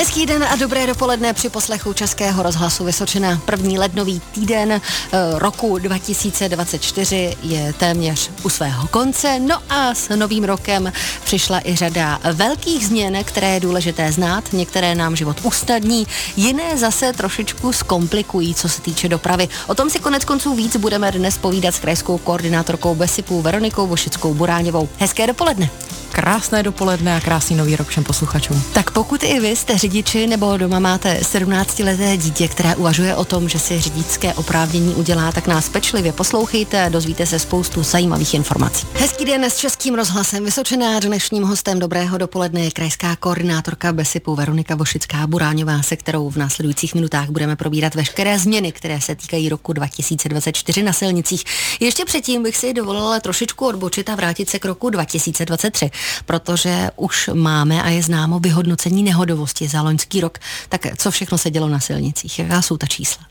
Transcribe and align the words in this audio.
Hezký 0.00 0.26
den 0.26 0.44
a 0.44 0.56
dobré 0.56 0.86
dopoledne 0.86 1.32
při 1.32 1.48
poslechu 1.48 1.92
Českého 1.92 2.42
rozhlasu 2.42 2.84
Vysočina. 2.84 3.40
První 3.44 3.78
lednový 3.78 4.20
týden 4.32 4.72
eh, 4.72 4.80
roku 5.34 5.78
2024 5.78 7.36
je 7.42 7.72
téměř 7.72 8.30
u 8.42 8.48
svého 8.48 8.88
konce. 8.88 9.38
No 9.38 9.58
a 9.70 9.94
s 9.94 10.16
novým 10.16 10.44
rokem 10.44 10.92
přišla 11.24 11.60
i 11.64 11.76
řada 11.76 12.20
velkých 12.32 12.86
změn, 12.86 13.24
které 13.24 13.54
je 13.54 13.60
důležité 13.60 14.12
znát. 14.12 14.52
Některé 14.52 14.94
nám 14.94 15.16
život 15.16 15.36
usnadní, 15.42 16.06
jiné 16.36 16.76
zase 16.76 17.12
trošičku 17.12 17.72
zkomplikují, 17.72 18.54
co 18.54 18.68
se 18.68 18.82
týče 18.82 19.08
dopravy. 19.08 19.48
O 19.66 19.74
tom 19.74 19.90
si 19.90 19.98
konec 19.98 20.24
konců 20.24 20.54
víc 20.54 20.76
budeme 20.76 21.12
dnes 21.12 21.38
povídat 21.38 21.74
s 21.74 21.78
krajskou 21.78 22.18
koordinátorkou 22.18 22.94
Besipu 22.94 23.42
Veronikou 23.42 23.86
Vošickou 23.86 24.34
Buráňovou. 24.34 24.88
Hezké 24.98 25.26
dopoledne. 25.26 25.70
Krásné 26.12 26.62
dopoledne 26.62 27.16
a 27.16 27.20
krásný 27.20 27.56
nový 27.56 27.76
rok 27.76 27.88
všem 27.88 28.04
posluchačům. 28.04 28.62
Tak 28.72 28.90
pokud 28.90 29.22
i 29.22 29.40
vy 29.40 29.56
jste 29.56 29.78
řidiči 29.78 30.26
nebo 30.26 30.56
doma 30.56 30.78
máte 30.78 31.20
17-leté 31.20 32.16
dítě, 32.16 32.48
které 32.48 32.76
uvažuje 32.76 33.16
o 33.16 33.24
tom, 33.24 33.48
že 33.48 33.58
si 33.58 33.80
řidičské 33.80 34.34
oprávnění 34.34 34.94
udělá, 34.94 35.32
tak 35.32 35.46
nás 35.46 35.68
pečlivě 35.68 36.12
poslouchejte, 36.12 36.90
dozvíte 36.90 37.26
se 37.26 37.38
spoustu 37.38 37.82
zajímavých 37.82 38.34
informací. 38.34 38.86
Hezký 38.94 39.24
den 39.24 39.44
s 39.44 39.56
Českým 39.56 39.94
rozhlasem 39.94 40.44
Vysočená. 40.44 41.00
Dnešním 41.00 41.42
hostem 41.42 41.78
dobrého 41.78 42.18
dopoledne 42.18 42.60
je 42.60 42.70
krajská 42.70 43.16
koordinátorka 43.16 43.92
Besipu 43.92 44.34
Veronika 44.34 44.74
Vošická 44.74 45.26
Buráňová, 45.26 45.82
se 45.82 45.96
kterou 45.96 46.30
v 46.30 46.36
následujících 46.36 46.94
minutách 46.94 47.30
budeme 47.30 47.56
probírat 47.56 47.94
veškeré 47.94 48.38
změny, 48.38 48.72
které 48.72 49.00
se 49.00 49.14
týkají 49.14 49.48
roku 49.48 49.72
2024 49.72 50.82
na 50.82 50.92
silnicích. 50.92 51.44
Ještě 51.80 52.04
předtím 52.04 52.42
bych 52.42 52.56
si 52.56 52.74
dovolila 52.74 53.20
trošičku 53.20 53.66
odbočit 53.66 54.08
a 54.08 54.14
vrátit 54.14 54.50
se 54.50 54.58
k 54.58 54.64
roku 54.64 54.90
2023 54.90 55.90
protože 56.26 56.90
už 56.96 57.30
máme 57.34 57.82
a 57.82 57.88
je 57.88 58.02
známo 58.02 58.40
vyhodnocení 58.40 59.02
nehodovosti 59.02 59.68
za 59.68 59.82
loňský 59.82 60.20
rok. 60.20 60.38
Tak 60.68 60.86
co 60.96 61.10
všechno 61.10 61.38
se 61.38 61.50
dělo 61.50 61.68
na 61.68 61.80
silnicích? 61.80 62.38
Jaká 62.38 62.62
jsou 62.62 62.76
ta 62.76 62.86
čísla? 62.86 63.24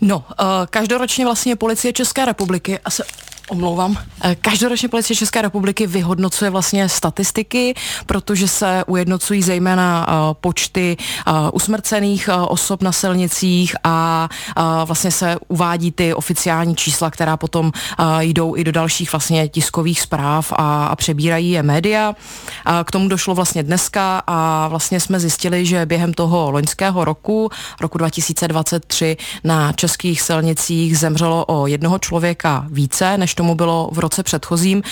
No, 0.00 0.16
uh, 0.18 0.44
každoročně 0.70 1.24
vlastně 1.24 1.56
policie 1.56 1.92
České 1.92 2.24
republiky, 2.24 2.78
a 2.78 2.90
se 2.90 3.04
Omlouvám. 3.48 3.96
Eh, 4.22 4.34
každoročně 4.34 4.88
policie 4.88 5.16
České 5.16 5.42
republiky 5.42 5.86
vyhodnocuje 5.86 6.50
vlastně 6.50 6.88
statistiky, 6.88 7.74
protože 8.06 8.48
se 8.48 8.84
ujednocují 8.86 9.42
zejména 9.42 10.06
uh, 10.08 10.34
počty 10.34 10.96
uh, 11.26 11.34
usmrcených 11.52 12.28
osob 12.48 12.82
na 12.82 12.92
silnicích 12.92 13.76
a 13.84 14.28
vlastně 14.84 15.10
se 15.10 15.36
uvádí 15.48 15.92
ty 15.92 16.14
oficiální 16.14 16.76
čísla, 16.76 17.10
která 17.10 17.36
potom 17.36 17.72
jdou 18.20 18.56
i 18.56 18.64
do 18.64 18.72
dalších 18.72 19.12
vlastně 19.12 19.48
tiskových 19.48 20.00
zpráv 20.00 20.52
a, 20.56 20.86
a 20.86 20.96
přebírají 20.96 21.50
je 21.50 21.62
média. 21.62 22.14
K 22.84 22.90
tomu 22.90 23.08
došlo 23.08 23.34
vlastně 23.34 23.62
dneska 23.62 24.22
a 24.26 24.68
vlastně 24.68 25.00
jsme 25.00 25.20
zjistili, 25.20 25.66
že 25.66 25.86
během 25.86 26.14
toho 26.14 26.50
loňského 26.50 27.04
roku, 27.04 27.50
roku 27.80 27.98
2023, 27.98 29.16
na 29.44 29.72
českých 29.72 30.22
silnicích 30.22 30.98
zemřelo 30.98 31.44
o 31.48 31.66
jednoho 31.66 31.98
člověka 31.98 32.66
více, 32.70 33.18
než 33.18 33.35
tomu 33.36 33.54
bylo 33.54 33.88
v 33.92 33.98
roce 33.98 34.22
předchozím, 34.22 34.82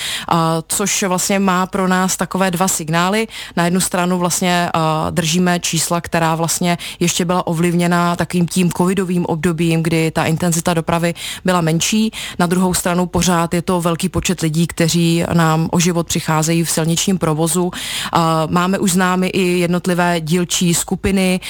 což 0.68 1.02
vlastně 1.02 1.38
má 1.38 1.66
pro 1.66 1.88
nás 1.88 2.16
takové 2.16 2.50
dva 2.50 2.68
signály. 2.68 3.26
Na 3.56 3.64
jednu 3.64 3.80
stranu 3.80 4.18
vlastně 4.18 4.70
držíme 5.10 5.60
čísla, 5.60 6.00
která 6.00 6.34
vlastně 6.34 6.78
ještě 7.00 7.24
byla 7.24 7.46
ovlivněna 7.46 8.16
takovým 8.16 8.46
tím 8.46 8.70
covidovým 8.70 9.26
obdobím, 9.26 9.82
kdy 9.82 10.10
ta 10.10 10.24
intenzita 10.24 10.74
dopravy 10.74 11.14
byla 11.44 11.60
menší. 11.60 12.12
Na 12.38 12.46
druhou 12.46 12.74
stranu 12.74 13.06
pořád 13.06 13.54
je 13.54 13.62
to 13.62 13.80
velký 13.80 14.08
počet 14.08 14.40
lidí, 14.40 14.66
kteří 14.66 15.24
nám 15.32 15.68
o 15.72 15.80
život 15.80 16.06
přicházejí 16.06 16.64
v 16.64 16.70
silničním 16.70 17.18
provozu. 17.18 17.70
Máme 18.48 18.78
už 18.78 18.92
známy 18.92 19.26
i 19.28 19.58
jednotlivé 19.58 20.20
dílčí 20.20 20.74
skupiny. 20.74 21.40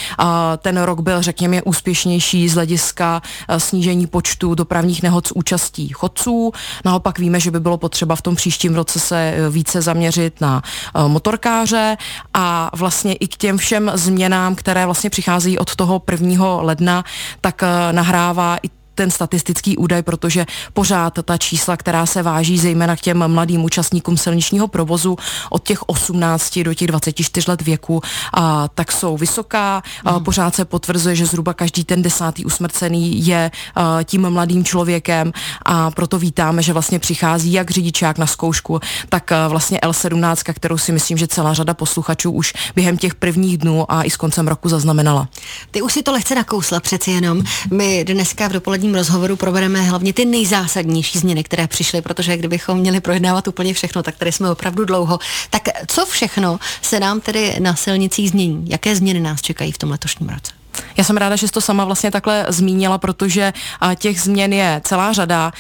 Ten 0.59 0.83
rok 0.83 1.01
byl, 1.01 1.23
řekněme, 1.23 1.63
úspěšnější 1.63 2.49
z 2.49 2.55
hlediska 2.55 3.23
snížení 3.59 4.07
počtu 4.07 4.55
dopravních 4.55 5.03
nehod 5.03 5.27
s 5.27 5.37
účastí 5.37 5.89
chodců. 5.89 6.53
Naopak 6.85 7.19
víme, 7.19 7.41
že 7.41 7.51
by 7.51 7.61
bylo 7.61 7.79
potřeba 7.79 8.17
v 8.17 8.23
tom 8.23 8.37
příštím 8.37 8.75
roce 8.75 9.01
se 9.01 9.19
e, 9.19 9.51
více 9.51 9.83
zaměřit 9.83 10.41
na 10.41 10.63
e, 10.95 11.09
motorkáře 11.09 11.97
a 12.35 12.71
vlastně 12.77 13.15
i 13.15 13.29
k 13.29 13.37
těm 13.37 13.59
všem 13.59 13.91
změnám, 13.95 14.55
které 14.55 14.85
vlastně 14.85 15.11
přicházejí 15.11 15.59
od 15.59 15.77
toho 15.77 16.03
1. 16.11 16.61
ledna, 16.61 17.05
tak 17.41 17.63
e, 17.63 17.93
nahrává 17.93 18.57
i 18.63 18.84
ten 18.95 19.11
statistický 19.11 19.77
údaj, 19.77 20.03
protože 20.03 20.47
pořád 20.73 21.19
ta 21.25 21.39
čísla, 21.39 21.77
která 21.77 22.07
se 22.07 22.23
váží 22.23 22.59
zejména 22.59 22.97
k 22.97 23.01
těm 23.01 23.29
mladým 23.29 23.65
účastníkům 23.65 24.17
silničního 24.17 24.69
provozu 24.69 25.17
od 25.51 25.67
těch 25.67 25.83
18 25.89 26.59
do 26.59 26.75
těch 26.75 26.89
24 26.89 27.51
let 27.51 27.63
věku, 27.63 28.03
a, 28.35 28.69
tak 28.75 28.93
jsou 28.93 29.17
vysoká. 29.17 29.83
A, 30.05 30.19
mm. 30.19 30.25
pořád 30.25 30.55
se 30.55 30.65
potvrzuje, 30.65 31.17
že 31.17 31.27
zhruba 31.27 31.55
každý 31.55 31.85
ten 31.85 32.03
desátý 32.03 32.45
usmrcený 32.45 33.27
je 33.27 33.51
a, 33.75 34.03
tím 34.03 34.31
mladým 34.31 34.65
člověkem 34.65 35.33
a 35.63 35.91
proto 35.91 36.19
vítáme, 36.19 36.63
že 36.63 36.73
vlastně 36.73 36.99
přichází 36.99 37.53
jak 37.53 37.71
řidičák 37.71 38.19
na 38.19 38.27
zkoušku, 38.27 38.81
tak 39.09 39.33
a, 39.33 39.49
vlastně 39.49 39.79
L17, 39.79 40.53
kterou 40.53 40.79
si 40.79 40.93
myslím, 40.93 41.19
že 41.19 41.29
celá 41.29 41.55
řada 41.55 41.75
posluchačů 41.75 42.31
už 42.31 42.53
během 42.75 42.97
těch 42.97 43.15
prvních 43.15 43.59
dnů 43.59 43.93
a 43.93 44.03
i 44.03 44.11
s 44.11 44.17
koncem 44.17 44.49
roku 44.49 44.69
zaznamenala. 44.69 45.29
Ty 45.71 45.83
už 45.83 45.93
si 45.93 46.03
to 46.03 46.13
lehce 46.13 46.35
nakousla 46.35 46.81
přeci 46.81 47.11
jenom. 47.11 47.43
My 47.71 48.05
dneska 48.05 48.49
v 48.49 48.53
dopolední 48.53 48.84
dopoledním 48.85 48.95
rozhovoru 48.95 49.37
probereme 49.37 49.83
hlavně 49.83 50.13
ty 50.13 50.25
nejzásadnější 50.25 51.19
změny, 51.19 51.45
které 51.45 51.69
přišly, 51.69 52.03
protože 52.03 52.37
kdybychom 52.37 52.79
měli 52.79 53.01
projednávat 53.01 53.49
úplně 53.49 53.75
všechno, 53.75 54.03
tak 54.03 54.17
tady 54.17 54.33
jsme 54.33 54.51
opravdu 54.51 54.85
dlouho. 54.85 55.19
Tak 55.51 55.69
co 55.87 56.07
všechno 56.07 56.59
se 56.83 57.01
nám 57.01 57.21
tedy 57.21 57.57
na 57.61 57.75
silnicích 57.75 58.31
změní? 58.31 58.65
Jaké 58.69 58.97
změny 58.97 59.21
nás 59.21 59.43
čekají 59.43 59.73
v 59.73 59.79
tom 59.79 59.91
letošním 59.91 60.29
roce? 60.29 60.64
Já 60.97 61.05
jsem 61.05 61.17
ráda, 61.17 61.37
že 61.37 61.49
jsi 61.49 61.53
to 61.53 61.61
sama 61.61 61.85
vlastně 61.85 62.11
takhle 62.11 62.47
zmínila, 62.49 62.99
protože 62.99 63.53
těch 63.97 64.21
změn 64.21 64.53
je 64.53 64.81
celá 64.85 65.13
řada. 65.13 65.53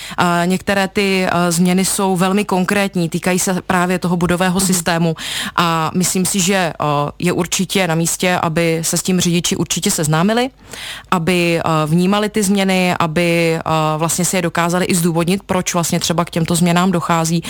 Některé 0.45 0.89
ty 0.89 1.27
změny 1.49 1.85
jsou 1.85 2.17
velmi 2.17 2.45
konkrétní, 2.45 3.09
týkají 3.09 3.39
se 3.39 3.63
právě 3.67 3.99
toho 3.99 4.17
budového 4.17 4.61
mm-hmm. 4.61 4.67
systému 4.67 5.17
a 5.57 5.91
myslím 5.95 6.27
si, 6.27 6.41
že 6.41 6.73
je 7.19 7.33
určitě 7.33 7.87
na 7.87 7.95
místě, 7.95 8.39
aby 8.43 8.81
se 8.83 8.97
s 8.97 9.03
tím 9.03 9.21
řidiči 9.21 9.57
určitě 9.57 9.91
seznámili, 9.91 10.51
aby 11.11 11.61
vnímali 11.87 12.29
ty 12.29 12.43
změny, 12.43 12.95
aby 12.99 13.59
vlastně 13.97 14.25
si 14.25 14.37
je 14.37 14.43
dokázali 14.43 14.85
i 14.85 14.95
zdůvodnit, 14.95 15.43
proč 15.47 15.75
vlastně 15.75 16.01
třeba 16.01 16.25
k 16.25 16.31
těmto 16.31 16.55
změnám 16.55 16.93
dochází. 16.93 17.43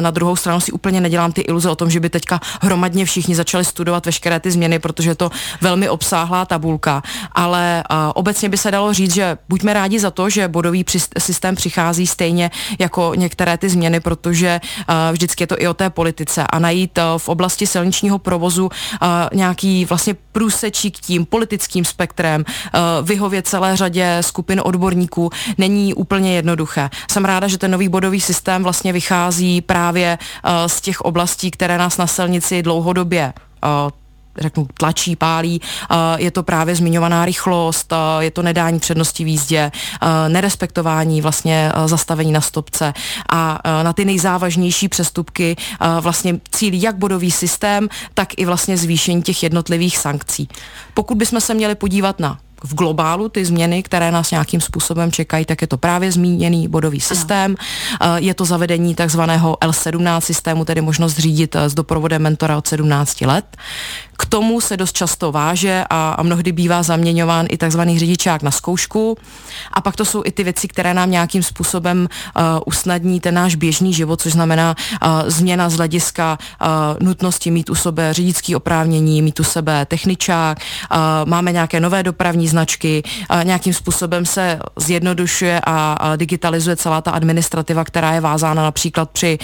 Na 0.00 0.10
druhou 0.10 0.36
stranu 0.36 0.60
si 0.60 0.72
úplně 0.72 1.00
nedělám 1.00 1.32
ty 1.32 1.40
iluze 1.40 1.70
o 1.70 1.76
tom, 1.76 1.90
že 1.90 2.00
by 2.00 2.10
teďka 2.10 2.40
hromadně 2.60 3.04
všichni 3.04 3.34
začali 3.34 3.64
studovat 3.64 4.06
veškeré 4.06 4.40
ty 4.40 4.50
změny, 4.50 4.78
protože 4.78 5.10
je 5.10 5.14
to 5.14 5.30
velmi 5.60 5.88
obsáhlá 5.88 6.44
tabulka 6.44 7.02
ale 7.32 7.84
uh, 7.90 7.96
obecně 8.14 8.48
by 8.48 8.56
se 8.56 8.70
dalo 8.70 8.92
říct, 8.94 9.14
že 9.14 9.38
buďme 9.48 9.72
rádi 9.72 9.98
za 9.98 10.10
to, 10.10 10.30
že 10.30 10.48
bodový 10.48 10.84
systém 11.18 11.54
přichází 11.54 12.06
stejně 12.06 12.50
jako 12.78 13.12
některé 13.16 13.58
ty 13.58 13.68
změny, 13.68 14.00
protože 14.00 14.60
uh, 14.88 14.94
vždycky 15.12 15.42
je 15.42 15.46
to 15.46 15.62
i 15.62 15.68
o 15.68 15.74
té 15.74 15.90
politice 15.90 16.44
a 16.50 16.58
najít 16.58 16.98
uh, 16.98 17.04
v 17.18 17.28
oblasti 17.28 17.66
silničního 17.66 18.18
provozu 18.18 18.70
nějaký 19.32 19.84
vlastně 19.84 20.16
průsečík 20.32 20.98
tím 20.98 21.26
politickým 21.26 21.84
spektrem, 21.84 22.44
vyhovět 23.02 23.46
celé 23.46 23.76
řadě 23.76 24.18
skupin 24.20 24.60
odborníků 24.64 25.30
není 25.58 25.94
úplně 25.94 26.34
jednoduché. 26.34 26.90
Jsem 27.10 27.24
ráda, 27.24 27.48
že 27.48 27.58
ten 27.58 27.70
nový 27.70 27.88
bodový 27.88 28.20
systém 28.20 28.62
vlastně 28.62 28.92
vychází 28.92 29.60
právě 29.60 30.18
z 30.66 30.80
těch 30.80 31.00
oblastí, 31.00 31.50
které 31.50 31.78
nás 31.78 31.96
na 31.96 32.06
silnici 32.06 32.62
dlouhodobě 32.62 33.32
uh, 33.84 33.90
řeknu, 34.40 34.66
tlačí, 34.74 35.16
pálí, 35.16 35.60
je 36.16 36.30
to 36.30 36.42
právě 36.42 36.74
zmiňovaná 36.74 37.24
rychlost, 37.24 37.92
je 38.18 38.30
to 38.30 38.42
nedání 38.42 38.78
přednosti 38.78 39.24
v 39.24 39.28
jízdě, 39.28 39.72
nerespektování 40.28 41.22
vlastně 41.22 41.72
zastavení 41.86 42.32
na 42.32 42.40
stopce 42.40 42.94
a 43.28 43.58
na 43.82 43.92
ty 43.92 44.04
nejzávažnější 44.04 44.88
přestupky 44.88 45.56
vlastně 46.00 46.40
cílí 46.50 46.82
jak 46.82 46.96
bodový 46.96 47.30
systém, 47.30 47.88
tak 48.14 48.28
i 48.36 48.44
vlastně 48.44 48.76
zvýšení 48.76 49.22
těch 49.22 49.42
jednotlivých 49.42 49.98
sankcí. 49.98 50.48
Pokud 50.94 51.18
bychom 51.18 51.40
se 51.40 51.54
měli 51.54 51.74
podívat 51.74 52.20
na 52.20 52.38
v 52.64 52.74
globálu 52.74 53.28
ty 53.28 53.44
změny, 53.44 53.82
které 53.82 54.10
nás 54.10 54.30
nějakým 54.30 54.60
způsobem 54.60 55.12
čekají, 55.12 55.44
tak 55.44 55.60
je 55.60 55.66
to 55.66 55.76
právě 55.76 56.12
zmíněný 56.12 56.68
bodový 56.68 57.00
systém. 57.00 57.56
Ano. 58.00 58.16
Je 58.16 58.34
to 58.34 58.44
zavedení 58.44 58.94
takzvaného 58.94 59.56
L17 59.60 60.20
systému, 60.20 60.64
tedy 60.64 60.80
možnost 60.80 61.18
řídit 61.18 61.56
s 61.56 61.74
doprovodem 61.74 62.22
mentora 62.22 62.58
od 62.58 62.66
17 62.66 63.20
let. 63.20 63.56
K 64.18 64.26
tomu 64.26 64.60
se 64.60 64.76
dost 64.76 64.92
často 64.92 65.32
váže 65.32 65.84
a, 65.90 66.10
a 66.10 66.22
mnohdy 66.22 66.52
bývá 66.52 66.82
zaměňován 66.82 67.46
i 67.50 67.56
takzvaný 67.56 67.98
řidičák 67.98 68.42
na 68.42 68.50
zkoušku. 68.50 69.16
A 69.72 69.80
pak 69.80 69.96
to 69.96 70.04
jsou 70.04 70.22
i 70.24 70.30
ty 70.30 70.44
věci, 70.44 70.68
které 70.68 70.94
nám 70.94 71.10
nějakým 71.10 71.42
způsobem 71.42 72.08
uh, 72.08 72.42
usnadní 72.66 73.20
ten 73.20 73.34
náš 73.34 73.54
běžný 73.54 73.94
život, 73.94 74.20
což 74.20 74.32
znamená 74.32 74.74
uh, 74.74 75.10
změna 75.26 75.70
z 75.70 75.76
hlediska 75.76 76.38
uh, 76.38 76.68
nutnosti 77.06 77.50
mít 77.50 77.70
u 77.70 77.74
sebe 77.74 78.12
řidičský 78.12 78.56
oprávnění, 78.56 79.22
mít 79.22 79.40
u 79.40 79.44
sebe 79.44 79.86
techničák, 79.86 80.58
uh, 80.58 80.98
máme 81.24 81.52
nějaké 81.52 81.80
nové 81.80 82.02
dopravní 82.02 82.47
značky, 82.48 83.02
nějakým 83.42 83.74
způsobem 83.74 84.26
se 84.26 84.58
zjednodušuje 84.76 85.60
a 85.66 86.16
digitalizuje 86.16 86.76
celá 86.76 87.00
ta 87.00 87.10
administrativa, 87.10 87.84
která 87.84 88.12
je 88.12 88.20
vázána 88.20 88.62
například 88.62 89.10
při 89.10 89.38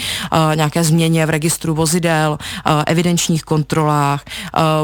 nějaké 0.55 0.83
změně 0.83 1.25
v 1.25 1.29
registru 1.29 1.75
vozidel, 1.75 2.37
evidenčních 2.87 3.43
kontrolách. 3.43 4.23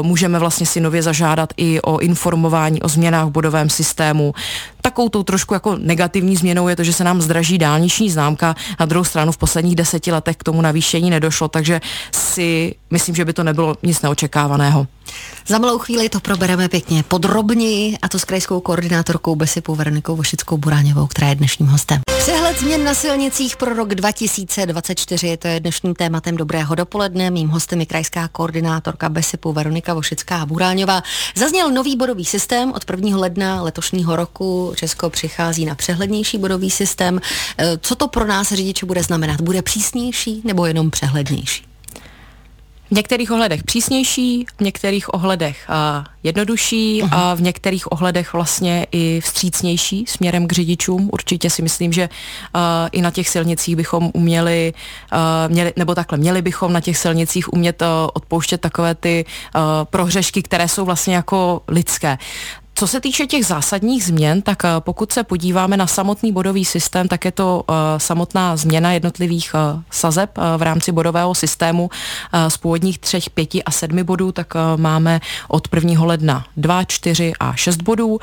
Můžeme 0.02 0.38
vlastně 0.38 0.66
si 0.66 0.80
nově 0.80 1.02
zažádat 1.02 1.52
i 1.56 1.80
o 1.80 1.98
informování 1.98 2.82
o 2.82 2.88
změnách 2.88 3.26
v 3.26 3.30
bodovém 3.30 3.70
systému. 3.70 4.34
Takovou 4.82 5.08
tou 5.08 5.22
trošku 5.22 5.54
jako 5.54 5.76
negativní 5.78 6.36
změnou 6.36 6.68
je 6.68 6.76
to, 6.76 6.84
že 6.84 6.92
se 6.92 7.04
nám 7.04 7.22
zdraží 7.22 7.58
dálniční 7.58 8.10
známka. 8.10 8.54
Na 8.80 8.86
druhou 8.86 9.04
stranu 9.04 9.32
v 9.32 9.38
posledních 9.38 9.76
deseti 9.76 10.12
letech 10.12 10.36
k 10.36 10.44
tomu 10.44 10.62
navýšení 10.62 11.10
nedošlo, 11.10 11.48
takže 11.48 11.80
si 12.12 12.74
myslím, 12.90 13.14
že 13.14 13.24
by 13.24 13.32
to 13.32 13.44
nebylo 13.44 13.76
nic 13.82 14.02
neočekávaného. 14.02 14.86
Za 15.46 15.58
malou 15.58 15.78
chvíli 15.78 16.08
to 16.08 16.20
probereme 16.20 16.68
pěkně 16.68 17.02
podrobněji 17.02 17.96
a 18.02 18.08
to 18.08 18.18
s 18.18 18.24
krajskou 18.24 18.60
koordinátorkou 18.60 19.36
Besipou 19.36 19.74
Veronikou 19.74 20.16
Vošickou 20.16 20.56
Buráňovou, 20.56 21.06
která 21.06 21.28
je 21.28 21.34
dnešním 21.34 21.68
hostem. 21.68 22.00
Přehled 22.18 22.58
změn 22.58 22.84
na 22.84 22.94
silnicích 22.94 23.56
pro 23.56 23.74
rok 23.74 23.94
2024, 23.94 25.36
to 25.36 25.48
je 25.48 25.60
dnešním 25.60 25.94
tématem 25.94 26.36
dobrého 26.36 26.74
dopoledne. 26.74 27.30
Mým 27.30 27.48
hostem 27.48 27.80
je 27.80 27.86
krajská 27.86 28.28
koordinátorka 28.28 29.08
Besipu 29.08 29.52
Veronika 29.52 29.94
Vošická 29.94 30.46
Buráňová. 30.46 31.02
Zazněl 31.36 31.70
nový 31.70 31.96
bodový 31.96 32.24
systém 32.24 32.72
od 32.72 32.90
1. 32.90 33.18
ledna 33.18 33.62
letošního 33.62 34.16
roku. 34.16 34.71
Česko 34.74 35.10
přichází 35.10 35.64
na 35.64 35.74
přehlednější 35.74 36.38
bodový 36.38 36.70
systém. 36.70 37.20
E, 37.58 37.78
co 37.78 37.94
to 37.94 38.08
pro 38.08 38.26
nás 38.26 38.52
řidiče 38.52 38.86
bude 38.86 39.02
znamenat? 39.02 39.40
Bude 39.40 39.62
přísnější 39.62 40.42
nebo 40.44 40.66
jenom 40.66 40.90
přehlednější? 40.90 41.64
V 42.92 42.94
některých 42.94 43.30
ohledech 43.30 43.62
přísnější, 43.62 44.46
v 44.58 44.60
některých 44.60 45.14
ohledech 45.14 45.66
uh, 45.68 46.04
jednodušší 46.22 47.02
uh-huh. 47.02 47.08
a 47.12 47.34
v 47.34 47.42
některých 47.42 47.92
ohledech 47.92 48.32
vlastně 48.32 48.86
i 48.92 49.20
vstřícnější 49.20 50.04
směrem 50.08 50.48
k 50.48 50.52
řidičům. 50.52 51.10
Určitě 51.12 51.50
si 51.50 51.62
myslím, 51.62 51.92
že 51.92 52.08
uh, 52.08 52.60
i 52.92 53.02
na 53.02 53.10
těch 53.10 53.28
silnicích 53.28 53.76
bychom 53.76 54.10
uměli, 54.14 54.72
uh, 55.12 55.52
měli, 55.52 55.72
nebo 55.76 55.94
takhle, 55.94 56.18
měli 56.18 56.42
bychom 56.42 56.72
na 56.72 56.80
těch 56.80 56.98
silnicích 56.98 57.52
umět 57.52 57.82
uh, 57.82 57.88
odpouštět 58.14 58.60
takové 58.60 58.94
ty 58.94 59.24
uh, 59.24 59.60
prohřešky, 59.84 60.42
které 60.42 60.68
jsou 60.68 60.84
vlastně 60.84 61.14
jako 61.14 61.62
lidské. 61.68 62.18
Co 62.74 62.86
se 62.86 63.00
týče 63.00 63.26
těch 63.26 63.46
zásadních 63.46 64.04
změn, 64.04 64.42
tak 64.42 64.64
eh, 64.64 64.68
pokud 64.78 65.12
se 65.12 65.24
podíváme 65.24 65.76
na 65.76 65.86
samotný 65.86 66.32
bodový 66.32 66.64
systém, 66.64 67.08
tak 67.08 67.24
je 67.24 67.32
to 67.32 67.64
uh, 67.68 67.74
samotná 67.96 68.56
změna 68.56 68.92
jednotlivých 68.92 69.54
uh, 69.54 69.82
sazeb 69.90 70.30
v 70.56 70.62
rámci 70.62 70.92
bodového 70.92 71.34
systému 71.34 71.90
z 72.48 72.56
původních 72.56 72.98
třech, 72.98 73.30
pěti 73.30 73.64
a 73.64 73.70
sedmi 73.70 74.04
bodů, 74.04 74.32
tak 74.32 74.54
máme 74.76 75.20
od 75.48 75.68
1. 75.74 76.04
ledna 76.04 76.44
2, 76.56 76.84
4 76.84 77.32
a 77.40 77.54
6 77.54 77.82
bodů. 77.82 78.18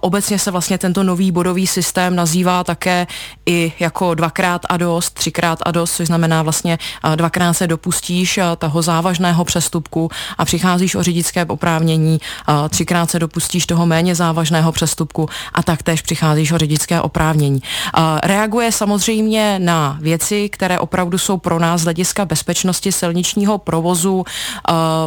Obecně 0.00 0.38
se 0.38 0.50
vlastně 0.50 0.78
tento 0.78 1.02
nový 1.02 1.32
bodový 1.32 1.66
systém 1.66 2.16
nazývá 2.16 2.64
také 2.64 3.06
i 3.46 3.72
jako 3.80 4.14
dvakrát 4.14 4.60
a 4.68 4.76
dost, 4.76 5.10
třikrát 5.10 5.58
a 5.62 5.70
dost, 5.70 5.96
což 5.96 6.06
znamená 6.06 6.42
vlastně 6.42 6.78
dvakrát 7.16 7.52
se 7.52 7.66
dopustíš 7.66 8.38
toho 8.58 8.82
závažného 8.82 9.44
přestupku 9.44 10.10
a 10.38 10.44
přicházíš 10.44 10.94
o 10.94 11.02
řidičské 11.02 11.44
oprávnění, 11.44 12.20
třikrát 12.68 13.10
se 13.10 13.18
dopustíš 13.18 13.66
toho 13.66 13.83
méně 13.86 14.14
závažného 14.14 14.72
přestupku 14.72 15.28
a 15.54 15.62
taktéž 15.62 16.02
přicházíš 16.02 16.52
o 16.52 16.58
řidičské 16.58 17.00
oprávnění. 17.00 17.62
Reaguje 18.22 18.72
samozřejmě 18.72 19.58
na 19.58 19.98
věci, 20.00 20.48
které 20.48 20.78
opravdu 20.78 21.18
jsou 21.18 21.36
pro 21.36 21.58
nás 21.58 21.80
z 21.80 21.84
hlediska 21.84 22.24
bezpečnosti 22.24 22.92
silničního 22.92 23.58
provozu 23.58 24.24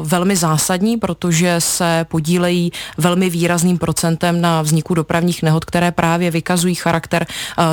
velmi 0.01 0.35
zásadní, 0.35 0.97
protože 0.97 1.55
se 1.59 2.05
podílejí 2.09 2.71
velmi 2.97 3.29
výrazným 3.29 3.77
procentem 3.77 4.41
na 4.41 4.61
vzniku 4.61 4.93
dopravních 4.93 5.43
nehod, 5.43 5.65
které 5.65 5.91
právě 5.91 6.31
vykazují 6.31 6.75
charakter 6.75 7.25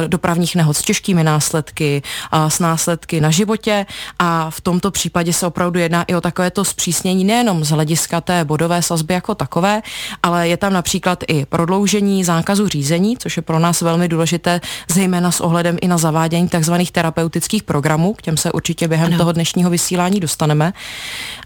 dopravních 0.07 0.57
nehod 0.57 0.77
s 0.77 0.83
těžkými 0.83 1.25
následky, 1.25 2.03
s 2.49 2.59
následky 2.59 3.21
na 3.21 3.31
životě 3.31 3.87
a 4.19 4.51
v 4.51 4.61
tomto 4.61 4.91
případě 4.91 5.33
se 5.33 5.47
opravdu 5.47 5.79
jedná 5.79 6.03
i 6.03 6.15
o 6.15 6.21
takovéto 6.21 6.65
zpřísnění 6.65 7.25
nejenom 7.25 7.65
z 7.65 7.71
hlediska 7.71 8.21
té 8.21 8.45
bodové 8.45 8.83
sazby 8.83 9.15
jako 9.15 9.35
takové, 9.35 9.83
ale 10.23 10.49
je 10.49 10.57
tam 10.57 10.73
například 10.73 10.84
i 11.29 11.47
prodloužení 11.47 12.25
zákazu 12.25 12.69
řízení, 12.69 13.17
což 13.19 13.37
je 13.37 13.43
pro 13.43 13.59
nás 13.59 13.81
velmi 13.81 14.09
důležité, 14.09 14.61
zejména 14.89 15.31
s 15.31 15.41
ohledem 15.41 15.77
i 15.81 15.89
na 15.89 15.99
zavádění 15.99 16.49
tzv. 16.49 16.75
terapeutických 16.93 17.63
programů, 17.63 18.15
k 18.15 18.23
těm 18.23 18.37
se 18.37 18.53
určitě 18.53 18.89
během 18.89 19.07
ano. 19.07 19.19
toho 19.19 19.33
dnešního 19.33 19.71
vysílání 19.71 20.21
dostaneme. 20.21 20.73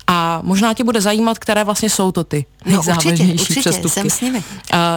A 0.06 0.40
možná 0.42 0.74
tě 0.74 0.84
bude 0.84 1.00
zajímat, 1.00 1.38
které 1.38 1.64
vlastně 1.64 1.90
jsou 1.90 2.12
to 2.12 2.24
ty 2.24 2.46
nejzávažnější 2.64 3.26
no, 3.26 3.32
určitě, 3.32 3.42
určitě, 3.42 3.60
přestupky. 3.60 4.00
Jsem 4.00 4.10
s 4.10 4.20
nimi. 4.20 4.42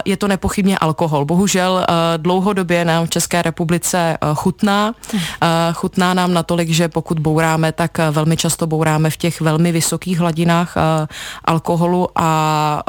Je 0.05 0.17
to 0.17 0.27
nepochybně 0.27 0.77
alkohol. 0.77 1.25
Bohužel 1.25 1.85
dlouhodobě 2.17 2.85
nám 2.85 3.05
v 3.05 3.09
České 3.09 3.41
republice 3.41 4.17
chutná. 4.35 4.93
Hmm. 5.11 5.21
Chutná 5.73 6.13
nám 6.13 6.33
natolik, 6.33 6.69
že 6.69 6.87
pokud 6.87 7.19
bouráme, 7.19 7.71
tak 7.71 7.97
velmi 8.11 8.37
často 8.37 8.67
bouráme 8.67 9.09
v 9.09 9.17
těch 9.17 9.41
velmi 9.41 9.71
vysokých 9.71 10.19
hladinách 10.19 10.75
alkoholu 11.45 12.07
a 12.15 12.83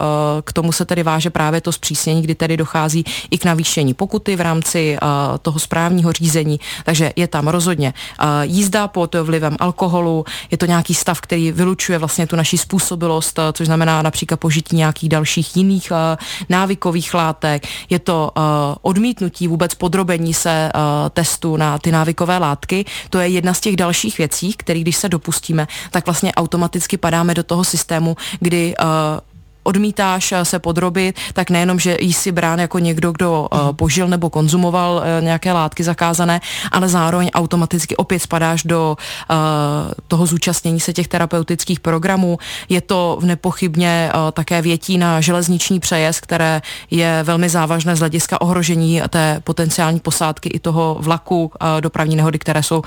k 0.45 0.53
tomu 0.53 0.73
se 0.73 0.85
tedy 0.85 1.03
váže 1.03 1.31
právě 1.31 1.42
to 1.61 1.73
zpřísnění, 1.73 2.23
kdy 2.23 2.35
tedy 2.35 2.57
dochází 2.57 3.05
i 3.31 3.39
k 3.39 3.45
navýšení 3.45 3.95
pokuty 3.95 4.37
v 4.37 4.41
rámci 4.41 4.99
toho 5.43 5.59
správního 5.59 6.13
řízení. 6.13 6.61
Takže 6.85 7.13
je 7.17 7.29
tam 7.29 7.49
rozhodně 7.49 7.95
jízda 8.43 8.89
pod 8.89 9.15
vlivem 9.15 9.57
alkoholu, 9.61 10.25
je 10.51 10.59
to 10.59 10.67
nějaký 10.67 10.95
stav, 10.95 11.21
který 11.21 11.53
vylučuje 11.53 11.99
vlastně 11.99 12.27
tu 12.27 12.37
naši 12.37 12.59
způsobilost, 12.59 13.39
eh, 13.39 13.43
což 13.53 13.67
znamená 13.67 14.03
například 14.03 14.41
požití 14.41 14.77
nějakých 14.77 15.09
dalších 15.09 15.57
jiných 15.57 15.93
eh, 15.93 16.17
návykových 16.49 17.15
látek. 17.15 17.67
Je 17.91 17.99
to 17.99 18.31
eh, 18.37 18.41
odmítnutí 18.83 19.49
vůbec 19.49 19.75
podrobení 19.75 20.35
se 20.35 20.71
testu 21.11 21.57
na 21.57 21.79
ty 21.79 21.93
návykové 21.93 22.39
látky. 22.39 22.85
To 23.11 23.19
je 23.19 23.29
jedna 23.29 23.55
z 23.55 23.61
těch 23.61 23.77
dalších 23.77 24.19
věcí, 24.19 24.53
které 24.53 24.81
když 24.81 24.97
se 24.97 25.09
dopustíme, 25.09 25.67
tak 25.91 26.07
vlastně 26.07 26.35
automaticky 26.35 26.97
padáme 26.97 27.35
do 27.35 27.43
toho 27.43 27.65
systému, 27.65 28.17
kdy 28.41 28.75
odmítáš 29.63 30.35
se 30.43 30.59
podrobit, 30.59 31.17
tak 31.33 31.51
nejenom, 31.51 31.79
že 31.79 31.97
jsi 32.01 32.33
brán 32.33 32.61
jako 32.61 32.79
někdo, 32.79 33.13
kdo 33.13 33.49
uh, 33.53 33.73
požil 33.73 34.09
nebo 34.09 34.31
konzumoval 34.31 34.95
uh, 34.95 35.25
nějaké 35.25 35.53
látky 35.53 35.85
zakázané, 35.85 36.41
ale 36.73 36.89
zároveň 36.89 37.31
automaticky 37.35 37.97
opět 37.97 38.19
spadáš 38.19 38.63
do 38.63 38.97
uh, 39.31 39.37
toho 40.09 40.27
zúčastnění 40.27 40.81
se 40.81 40.93
těch 40.93 41.09
terapeutických 41.09 41.81
programů. 41.81 42.39
Je 42.69 42.81
to 42.81 43.19
nepochybně 43.23 44.11
uh, 44.15 44.31
také 44.31 44.63
větí 44.63 44.99
na 44.99 45.21
železniční 45.21 45.81
přejezd, 45.81 46.21
které 46.21 46.63
je 46.91 47.23
velmi 47.23 47.49
závažné 47.49 47.97
z 47.97 47.99
hlediska 47.99 48.41
ohrožení 48.41 49.03
té 49.09 49.41
potenciální 49.45 50.01
posádky 50.01 50.49
i 50.49 50.59
toho 50.59 50.97
vlaku 51.01 51.45
uh, 51.45 51.81
dopravní 51.81 52.17
nehody, 52.17 52.39
které 52.39 52.63
jsou 52.63 52.79
uh, 52.79 52.85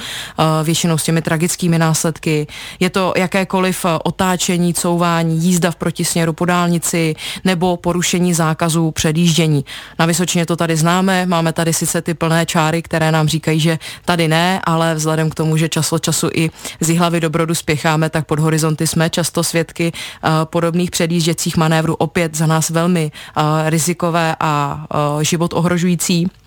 většinou 0.63 0.97
s 0.97 1.03
těmi 1.03 1.21
tragickými 1.21 1.79
následky. 1.79 2.47
Je 2.79 2.89
to 2.89 3.13
jakékoliv 3.17 3.85
otáčení, 4.03 4.73
couvání, 4.73 5.43
jízda 5.43 5.71
v 5.71 5.75
protisměru, 5.75 6.33
podání 6.33 6.64
dálnici 6.65 7.15
nebo 7.43 7.77
porušení 7.77 8.33
zákazů 8.33 8.91
předjíždění. 8.91 9.65
Na 9.99 10.05
Vysočině 10.05 10.45
to 10.45 10.55
tady 10.55 10.75
známe, 10.75 11.25
máme 11.25 11.53
tady 11.53 11.73
sice 11.73 12.01
ty 12.01 12.13
plné 12.13 12.45
čáry, 12.45 12.81
které 12.81 13.11
nám 13.11 13.27
říkají, 13.27 13.59
že 13.59 13.79
tady 14.05 14.27
ne, 14.27 14.61
ale 14.63 14.95
vzhledem 14.95 15.29
k 15.29 15.35
tomu, 15.35 15.57
že 15.57 15.69
čas 15.69 15.93
od 15.93 16.03
času 16.03 16.29
i 16.33 16.49
z 16.79 16.97
hlavy 16.97 17.19
do 17.19 17.29
brodu 17.29 17.55
spěcháme, 17.55 18.09
tak 18.09 18.25
pod 18.25 18.39
horizonty 18.39 18.87
jsme 18.87 19.09
často 19.09 19.43
svědky 19.43 19.91
uh, 19.93 20.29
podobných 20.45 20.91
předjížděcích 20.91 21.57
manévrů 21.57 21.95
opět 21.95 22.35
za 22.35 22.45
nás 22.45 22.69
velmi 22.69 23.11
uh, 23.37 23.43
rizikové 23.69 24.35
a 24.39 24.85
uh, 25.15 25.21
život 25.21 25.53
ohrožující. 25.53 26.44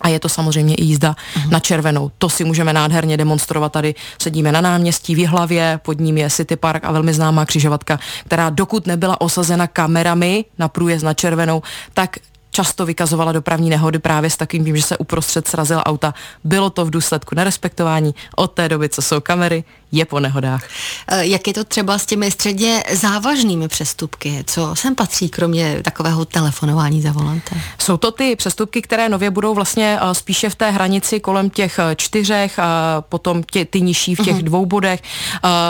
A 0.00 0.08
je 0.08 0.20
to 0.20 0.28
samozřejmě 0.28 0.74
i 0.74 0.84
jízda 0.84 1.16
uh-huh. 1.34 1.50
na 1.50 1.60
červenou. 1.60 2.10
To 2.18 2.28
si 2.28 2.44
můžeme 2.44 2.72
nádherně 2.72 3.16
demonstrovat 3.16 3.72
tady. 3.72 3.94
Sedíme 4.22 4.52
na 4.52 4.60
náměstí 4.60 5.14
v 5.14 5.26
hlavě, 5.26 5.80
pod 5.82 6.00
ním 6.00 6.18
je 6.18 6.30
City 6.30 6.56
Park 6.56 6.84
a 6.84 6.92
velmi 6.92 7.14
známá 7.14 7.46
křižovatka, 7.46 7.98
která 8.24 8.50
dokud 8.50 8.86
nebyla 8.86 9.20
osazena 9.20 9.66
kamerami 9.66 10.44
na 10.58 10.68
průjezd 10.68 11.04
na 11.04 11.14
červenou, 11.14 11.62
tak 11.94 12.16
často 12.50 12.86
vykazovala 12.86 13.32
dopravní 13.32 13.70
nehody 13.70 13.98
právě 13.98 14.30
s 14.30 14.36
takým 14.36 14.64
tím, 14.64 14.76
že 14.76 14.82
se 14.82 14.96
uprostřed 14.96 15.48
srazila 15.48 15.86
auta. 15.86 16.14
Bylo 16.44 16.70
to 16.70 16.84
v 16.84 16.90
důsledku 16.90 17.34
nerespektování. 17.34 18.14
Od 18.36 18.52
té 18.52 18.68
doby, 18.68 18.88
co 18.88 19.02
jsou 19.02 19.20
kamery, 19.20 19.64
je 19.92 20.04
po 20.04 20.20
nehodách. 20.20 20.64
Eh, 21.08 21.26
jak 21.26 21.46
je 21.46 21.54
to 21.54 21.64
třeba 21.64 21.98
s 21.98 22.06
těmi 22.06 22.30
středně 22.30 22.84
závažnými 22.92 23.68
přestupky? 23.68 24.44
Co 24.46 24.74
sem 24.74 24.94
patří, 24.94 25.28
kromě 25.28 25.82
takového 25.82 26.24
telefonování 26.24 27.02
za 27.02 27.12
volantem? 27.12 27.60
Jsou 27.78 27.96
to 27.96 28.10
ty 28.10 28.36
přestupky, 28.36 28.82
které 28.82 29.08
nově 29.08 29.30
budou 29.30 29.54
vlastně 29.54 29.98
eh, 30.00 30.14
spíše 30.14 30.50
v 30.50 30.54
té 30.54 30.70
hranici 30.70 31.20
kolem 31.20 31.50
těch 31.50 31.78
eh, 31.78 31.96
čtyřech, 31.96 32.58
a 32.58 33.00
potom 33.08 33.42
tě, 33.42 33.64
ty 33.64 33.80
nižší 33.80 34.14
v 34.14 34.24
těch 34.24 34.36
uh-huh. 34.36 34.42
dvou 34.42 34.66
bodech. 34.66 35.02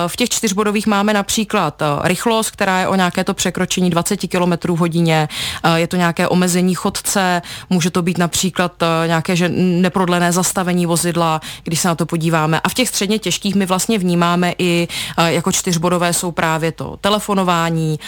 V 0.06 0.16
těch 0.16 0.28
čtyřbodových 0.28 0.87
máme 0.87 1.12
například 1.12 1.82
rychlost, 2.02 2.50
která 2.50 2.80
je 2.80 2.88
o 2.88 2.94
nějaké 2.94 3.25
to 3.25 3.35
překročení 3.35 3.90
20 3.90 4.16
km 4.16 4.68
hodině, 4.76 5.28
je 5.75 5.87
to 5.87 5.97
nějaké 5.97 6.28
omezení 6.28 6.75
chodce, 6.78 7.42
může 7.70 7.90
to 7.90 8.02
být 8.02 8.18
například 8.18 8.73
nějaké 9.06 9.37
že 9.37 9.49
neprodlené 9.49 10.32
zastavení 10.32 10.87
vozidla, 10.87 11.40
když 11.64 11.80
se 11.80 11.88
na 11.88 11.94
to 11.94 12.06
podíváme. 12.06 12.61
A 12.61 12.68
v 12.68 12.75
těch 12.75 12.88
středně 12.88 13.18
těžkých 13.18 13.54
my 13.54 13.66
vlastně 13.66 13.99
vnímáme 13.99 14.54
i 14.58 14.88
jako 15.26 15.52
čtyřbodové 15.52 16.12
jsou 16.12 16.30
právě 16.30 16.73
to 16.73 16.97
telefonování, 17.00 17.99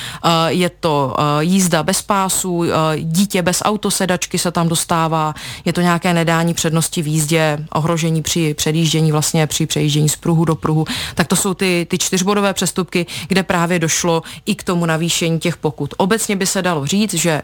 je 0.49 0.71
to 0.71 1.17
jízda 1.41 1.83
bez 1.83 2.03
pásů, 2.03 2.65
dítě 2.97 3.43
bez 3.43 3.63
autosedačky 3.65 4.39
se 4.39 4.51
tam 4.51 4.69
dostává, 4.69 5.35
je 5.65 5.73
to 5.73 5.81
nějaké 5.81 6.15
nedání 6.15 6.55
přednosti 6.55 7.03
v 7.03 7.07
jízdě, 7.07 7.59
ohrožení 7.73 8.23
při 8.23 8.55
předjíždění, 8.55 9.13
vlastně 9.13 9.47
při 9.47 9.67
přejíždění 9.67 10.09
z 10.09 10.17
pruhu 10.17 10.45
do 10.45 10.55
pruhu, 10.55 10.85
tak 11.15 11.27
to 11.27 11.37
jsou 11.37 11.55
ty, 11.55 11.87
ty 11.91 11.99
čtyřbodové 11.99 12.53
přestupky, 12.55 13.07
kde 13.29 13.43
právě 13.43 13.79
došlo 13.79 14.23
i 14.47 14.55
k 14.55 14.63
tomu 14.63 14.87
navýšení 14.87 15.39
těch 15.39 15.57
pokut. 15.57 15.95
Obecně 15.97 16.37
by 16.37 16.47
se 16.47 16.63
dalo 16.63 16.87
říct, 16.87 17.15
že 17.15 17.43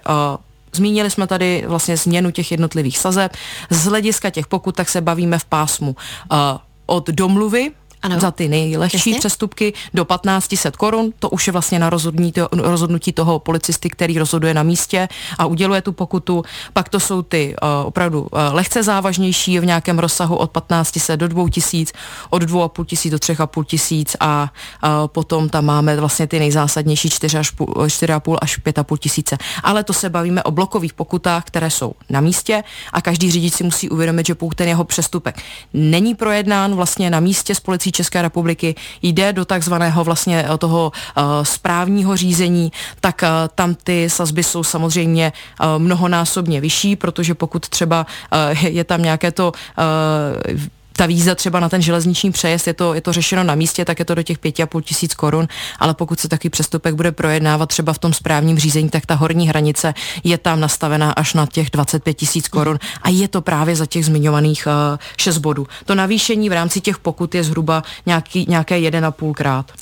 Zmínili 0.76 1.11
jsme 1.11 1.26
tady 1.26 1.64
vlastně 1.66 1.97
změnu 1.97 2.30
těch 2.30 2.50
jednotlivých 2.50 2.99
sazeb. 2.99 3.37
Z 3.71 3.85
hlediska 3.85 4.30
těch 4.30 4.47
pokut 4.47 4.76
tak 4.76 4.88
se 4.88 5.00
bavíme 5.00 5.38
v 5.38 5.45
pásmu 5.45 5.97
uh, 6.33 6.38
od 6.87 7.09
domluvy, 7.09 7.71
ano. 8.03 8.21
za 8.21 8.31
ty 8.31 8.49
nejlehčí 8.49 9.11
Jasně. 9.11 9.19
přestupky 9.19 9.73
do 9.95 10.05
1500 10.05 10.76
korun. 10.76 11.12
To 11.19 11.31
už 11.31 11.47
je 11.47 11.53
vlastně 11.53 11.79
na 11.79 11.91
rozhodnutí, 11.91 12.41
rozhodnutí 12.53 13.12
toho 13.12 13.38
policisty, 13.38 13.91
který 13.91 14.19
rozhoduje 14.19 14.55
na 14.55 14.62
místě 14.62 15.09
a 15.38 15.47
uděluje 15.47 15.83
tu 15.83 15.93
pokutu. 15.93 16.45
Pak 16.73 16.88
to 16.88 17.00
jsou 17.00 17.23
ty 17.23 17.57
uh, 17.62 17.87
opravdu 17.87 18.21
uh, 18.21 18.29
lehce 18.50 18.83
závažnější 18.83 19.59
v 19.59 19.67
nějakém 19.67 19.99
rozsahu 19.99 20.37
od 20.37 20.50
1500 20.53 21.21
do 21.21 21.29
2000, 21.29 21.93
od 22.31 22.43
2,5 22.43 22.85
tisíc 22.85 23.11
do 23.12 23.19
3,5 23.19 23.65
tisíc 23.65 24.17
a 24.21 24.53
uh, 24.85 24.91
potom 25.07 25.49
tam 25.49 25.65
máme 25.65 25.97
vlastně 25.97 26.26
ty 26.26 26.38
nejzásadnější 26.38 27.09
4,5 27.09 28.38
až 28.41 28.59
5,5 28.59 28.97
tisíce. 28.99 29.38
Ale 29.62 29.85
to 29.85 29.93
se 29.93 30.11
bavíme 30.11 30.43
o 30.43 30.50
blokových 30.50 30.95
pokutách, 30.95 31.45
které 31.45 31.71
jsou 31.71 31.93
na 32.11 32.21
místě 32.21 32.65
a 32.93 33.00
každý 33.00 33.31
řidič 33.31 33.55
si 33.55 33.65
musí 33.65 33.91
uvědomit, 33.91 34.26
že 34.26 34.35
pokud 34.35 34.55
ten 34.55 34.69
jeho 34.69 34.85
přestupek 34.85 35.43
není 35.75 36.15
projednán 36.15 36.75
vlastně 36.75 37.11
na 37.11 37.21
místě 37.21 37.55
s 37.55 37.61
policií 37.61 37.86
České 37.93 38.23
republiky 38.23 38.75
jde 39.02 39.33
do 39.33 39.45
takzvaného 39.45 40.05
vlastně 40.05 40.45
eh, 40.49 40.59
toho 40.59 40.93
uh, 41.16 41.23
správního 41.43 42.16
řízení, 42.16 42.73
tak 43.00 43.23
uh, 43.23 43.28
tam 43.55 43.75
ty 43.75 44.11
sazby 44.11 44.43
jsou 44.43 44.64
samozřejmě 44.64 45.33
mnohonásobně 45.78 46.61
vyšší, 46.61 46.97
protože 46.97 47.35
pokud 47.35 47.69
třeba 47.69 48.07
je 48.61 48.85
tam 48.85 49.02
nějaké 49.02 49.33
to 49.33 49.52
ta 50.97 51.07
víza 51.07 51.35
třeba 51.35 51.61
na 51.61 51.69
ten 51.69 51.83
železniční 51.83 52.33
přejezd, 52.33 52.67
je 52.67 52.75
to, 52.75 52.95
je 52.95 53.00
to 53.00 53.12
řešeno 53.12 53.45
na 53.45 53.55
místě, 53.55 53.85
tak 53.85 53.99
je 53.99 54.05
to 54.05 54.15
do 54.15 54.23
těch 54.23 54.38
pěti 54.38 54.62
a 54.62 54.67
půl 54.67 54.81
tisíc 54.83 55.15
korun, 55.15 55.49
ale 55.79 55.95
pokud 55.95 56.21
se 56.21 56.29
taky 56.29 56.50
přestupek 56.50 56.95
bude 56.95 57.12
projednávat 57.12 57.69
třeba 57.69 57.93
v 57.93 57.99
tom 57.99 58.12
správním 58.12 58.59
řízení, 58.59 58.88
tak 58.88 59.07
ta 59.07 59.15
horní 59.15 59.49
hranice 59.49 59.95
je 60.25 60.38
tam 60.38 60.61
nastavená 60.61 61.12
až 61.12 61.35
na 61.35 61.47
těch 61.47 61.71
25 61.71 62.15
tisíc 62.15 62.49
korun 62.49 62.79
a 63.03 63.09
je 63.09 63.29
to 63.29 63.41
právě 63.41 63.76
za 63.76 63.87
těch 63.87 64.05
zmiňovaných 64.05 64.67
uh, 64.67 64.99
6 65.17 65.38
bodů. 65.38 65.67
To 65.85 65.95
navýšení 65.95 66.49
v 66.49 66.53
rámci 66.53 66.81
těch 66.81 66.99
pokut 66.99 67.35
je 67.35 67.45
zhruba 67.45 67.83
nějaký, 68.07 68.47
nějaké 68.49 68.79
1,5 68.79 69.33
krát. 69.33 69.73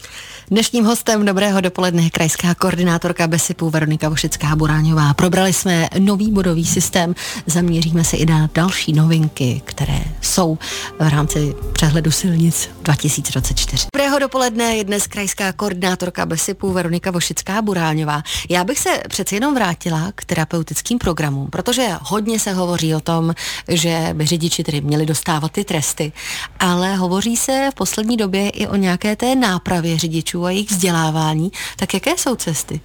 Dnešním 0.51 0.85
hostem 0.85 1.25
dobrého 1.25 1.61
dopoledne 1.61 2.03
je 2.03 2.11
krajská 2.11 2.55
koordinátorka 2.55 3.27
Besipu 3.27 3.71
Veronika 3.71 4.09
Vošická 4.09 4.57
Buráňová. 4.57 5.15
Probrali 5.15 5.53
jsme 5.53 5.89
nový 5.99 6.33
bodový 6.33 6.65
systém, 6.65 7.15
zaměříme 7.47 8.05
se 8.05 8.17
i 8.17 8.27
na 8.27 8.51
další 8.55 8.93
novinky, 8.93 9.63
které 9.65 10.01
jsou 10.21 10.59
v 11.05 11.09
rámci 11.09 11.55
přehledu 11.73 12.11
silnic 12.11 12.71
2024. 12.83 13.87
Dobrého 13.95 14.19
dopoledne 14.19 14.77
je 14.77 14.85
dnes 14.85 15.07
krajská 15.07 15.53
koordinátorka 15.53 16.27
Besipu 16.27 16.73
Veronika 16.73 17.11
Vošická 17.11 17.63
Buráňová. 17.63 18.23
Já 18.51 18.65
bych 18.65 18.79
se 18.79 19.03
přeci 19.09 19.35
jenom 19.35 19.55
vrátila 19.55 20.13
k 20.15 20.25
terapeutickým 20.25 20.99
programům, 20.99 21.51
protože 21.51 21.89
hodně 22.03 22.39
se 22.39 22.53
hovoří 22.53 22.95
o 22.95 23.01
tom, 23.01 23.35
že 23.69 24.11
by 24.13 24.27
řidiči 24.27 24.65
tedy 24.65 24.81
měli 24.81 25.07
dostávat 25.07 25.53
ty 25.53 25.65
tresty, 25.65 26.13
ale 26.59 26.97
hovoří 26.97 27.37
se 27.37 27.69
v 27.73 27.75
poslední 27.75 28.17
době 28.17 28.49
i 28.49 28.67
o 28.67 28.77
nějaké 28.77 29.17
té 29.17 29.35
nápravě 29.35 29.99
řidičů 29.99 30.45
a 30.45 30.51
jejich 30.51 30.71
vzdělávání, 30.71 31.53
tak 31.77 31.95
jaké 31.95 32.19
jsou 32.19 32.37
cesty? 32.37 32.81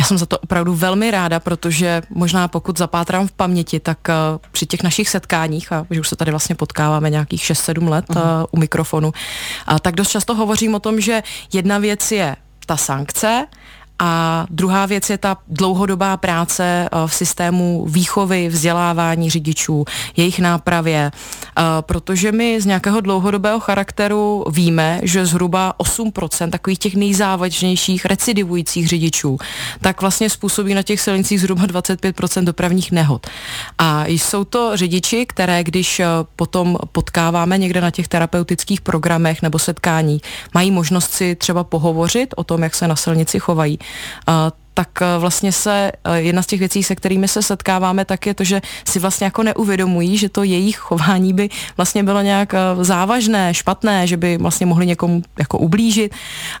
Já 0.00 0.06
jsem 0.06 0.18
za 0.18 0.26
to 0.26 0.38
opravdu 0.38 0.74
velmi 0.74 1.10
ráda, 1.10 1.40
protože 1.40 2.02
možná 2.10 2.48
pokud 2.48 2.78
zapátrám 2.78 3.28
v 3.28 3.32
paměti, 3.32 3.80
tak 3.80 3.98
uh, 4.08 4.14
při 4.52 4.66
těch 4.66 4.82
našich 4.82 5.08
setkáních, 5.08 5.72
a 5.72 5.86
že 5.90 6.00
už 6.00 6.08
se 6.08 6.16
tady 6.16 6.30
vlastně 6.30 6.54
potkáváme 6.54 7.10
nějakých 7.10 7.42
6-7 7.42 7.88
let 7.88 8.04
uh, 8.10 8.22
u 8.50 8.58
mikrofonu, 8.58 9.08
uh, 9.08 9.78
tak 9.78 9.94
dost 9.94 10.10
často 10.10 10.34
hovořím 10.34 10.74
o 10.74 10.80
tom, 10.80 11.00
že 11.00 11.22
jedna 11.52 11.78
věc 11.78 12.12
je 12.12 12.36
ta 12.66 12.76
sankce 12.76 13.46
a 14.00 14.46
druhá 14.50 14.86
věc 14.86 15.10
je 15.10 15.18
ta 15.18 15.36
dlouhodobá 15.48 16.16
práce 16.16 16.64
eh, 16.64 16.88
v 17.06 17.14
systému 17.14 17.86
výchovy, 17.88 18.48
vzdělávání 18.48 19.30
řidičů, 19.30 19.84
jejich 20.16 20.38
nápravě, 20.38 21.10
protože 21.80 22.32
my 22.32 22.60
z 22.60 22.66
nějakého 22.66 23.00
dlouhodobého 23.00 23.60
charakteru 23.60 24.44
víme, 24.50 25.00
že 25.02 25.26
zhruba 25.26 25.74
8% 25.78 26.50
takových 26.50 26.78
těch 26.78 26.94
nejzávažnějších 26.94 28.04
recidivujících 28.04 28.88
řidičů, 28.88 29.38
tak 29.80 30.00
vlastně 30.00 30.30
způsobí 30.30 30.74
na 30.74 30.82
těch 30.82 31.00
silnicích 31.00 31.40
zhruba 31.40 31.62
25% 31.62 32.44
dopravních 32.44 32.92
nehod. 32.92 33.26
A 33.78 34.06
jsou 34.06 34.44
to 34.44 34.76
řidiči, 34.76 35.26
které 35.26 35.64
když 35.64 36.00
eh, 36.00 36.06
potom 36.36 36.78
potkáváme 36.92 37.58
někde 37.58 37.80
na 37.80 37.90
těch 37.90 38.08
terapeutických 38.08 38.80
programech 38.80 39.42
nebo 39.42 39.58
setkáních, 39.58 40.22
mají 40.54 40.70
možnost 40.70 41.10
si 41.10 41.34
třeba 41.34 41.64
pohovořit 41.64 42.34
o 42.36 42.44
tom, 42.44 42.62
jak 42.62 42.74
se 42.74 42.88
na 42.88 42.96
silnici 42.96 43.38
chovají 43.38 43.78
tak 44.74 45.02
eh, 45.02 45.18
vlastně 45.18 45.52
se 45.52 45.92
eh, 46.04 46.20
jedna 46.20 46.42
z 46.42 46.46
těch 46.46 46.58
věcí, 46.58 46.82
se 46.82 46.94
kterými 46.94 47.28
se 47.28 47.42
setkáváme, 47.42 48.04
tak 48.04 48.26
je 48.26 48.34
to, 48.34 48.44
že 48.44 48.60
si 48.88 48.98
vlastně 48.98 49.24
jako 49.24 49.42
neuvědomují, 49.42 50.18
že 50.18 50.28
to 50.28 50.42
jejich 50.42 50.76
chování 50.76 51.32
by 51.32 51.48
vlastně 51.76 52.02
bylo 52.02 52.22
nějak 52.22 52.54
eh, 52.54 52.58
závažné, 52.80 53.54
špatné, 53.54 54.06
že 54.06 54.16
by 54.16 54.38
vlastně 54.38 54.66
mohli 54.66 54.86
někomu 54.86 55.22
jako 55.38 55.58
ublížit. 55.58 56.14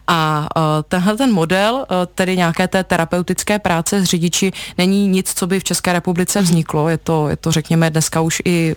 A 0.06 0.48
tenhle 0.88 1.16
ten 1.16 1.32
model, 1.32 1.86
tedy 2.14 2.36
nějaké 2.36 2.68
té 2.68 2.84
terapeutické 2.84 3.58
práce 3.58 4.00
s 4.00 4.04
řidiči, 4.04 4.52
není 4.78 5.08
nic, 5.08 5.32
co 5.34 5.46
by 5.46 5.60
v 5.60 5.64
České 5.64 5.92
republice 5.92 6.38
mhm. 6.38 6.48
vzniklo. 6.48 6.88
Je 6.88 6.98
to, 6.98 7.28
je 7.28 7.36
to 7.36 7.52
řekněme, 7.52 7.90
dneska 7.90 8.20
už 8.20 8.42
i 8.44 8.74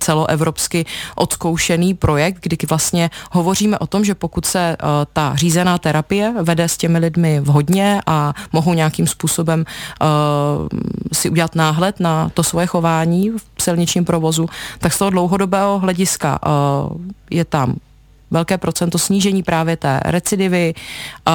celoevropsky 0.00 0.86
odzkoušený 1.14 1.94
projekt, 1.94 2.38
kdy 2.42 2.56
vlastně 2.68 3.10
hovoříme 3.32 3.78
o 3.78 3.86
tom, 3.86 4.04
že 4.04 4.14
pokud 4.14 4.46
se 4.46 4.76
ta 5.12 5.36
řízená 5.36 5.78
terapie 5.78 6.34
vede 6.42 6.68
s 6.68 6.76
těmi 6.76 6.98
lidmi 6.98 7.40
vhodně 7.40 8.00
a 8.06 8.34
mohou 8.52 8.75
nějakým 8.76 9.06
způsobem 9.06 9.64
uh, 9.64 10.06
si 11.12 11.30
udělat 11.30 11.54
náhled 11.54 12.00
na 12.00 12.28
to 12.34 12.42
svoje 12.42 12.66
chování 12.66 13.30
v 13.30 13.62
silničním 13.62 14.04
provozu, 14.04 14.48
tak 14.78 14.92
z 14.92 14.98
toho 14.98 15.10
dlouhodobého 15.10 15.78
hlediska 15.78 16.38
uh, 16.46 17.00
je 17.30 17.44
tam 17.44 17.76
velké 18.30 18.58
procento 18.58 18.98
snížení 18.98 19.42
právě 19.42 19.76
té 19.76 20.00
recidivy, 20.04 20.74
uh, 21.28 21.32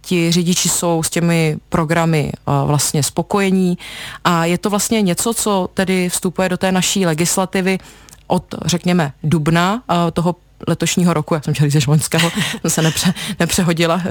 ti 0.00 0.32
řidiči 0.32 0.68
jsou 0.68 1.02
s 1.02 1.10
těmi 1.10 1.58
programy 1.68 2.32
uh, 2.32 2.68
vlastně 2.68 3.02
spokojení 3.02 3.78
a 4.24 4.44
je 4.44 4.58
to 4.58 4.70
vlastně 4.70 5.02
něco, 5.02 5.34
co 5.34 5.68
tedy 5.74 6.08
vstupuje 6.08 6.48
do 6.48 6.56
té 6.56 6.72
naší 6.72 7.06
legislativy 7.06 7.78
od, 8.26 8.54
řekněme, 8.64 9.12
dubna 9.22 9.74
uh, 9.74 10.10
toho 10.12 10.34
letošního 10.68 11.14
roku, 11.14 11.34
jak 11.34 11.44
jsem 11.44 11.54
chtěla 11.54 11.70
říct, 11.70 11.86
loňského, 11.86 12.30
jsem 12.60 12.70
se 12.70 12.82
nepře, 12.82 13.14
nepřehodila. 13.40 14.02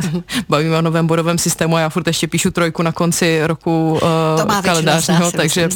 Bavíme 0.50 0.78
o 0.78 0.82
novém 0.82 1.08
bodovém 1.08 1.38
systému 1.38 1.76
a 1.76 1.80
já 1.80 1.90
furt 1.90 2.08
ještě 2.08 2.28
píšu 2.28 2.52
trojku 2.52 2.84
na 2.84 2.92
konci 2.92 3.40
roku 3.44 4.00
uh, 4.48 4.62
kalendářního, 4.62 5.32
takže 5.32 5.70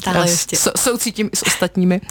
soucítím 0.75 1.29
i 1.33 1.37
s 1.37 1.47
ostatními. 1.47 2.01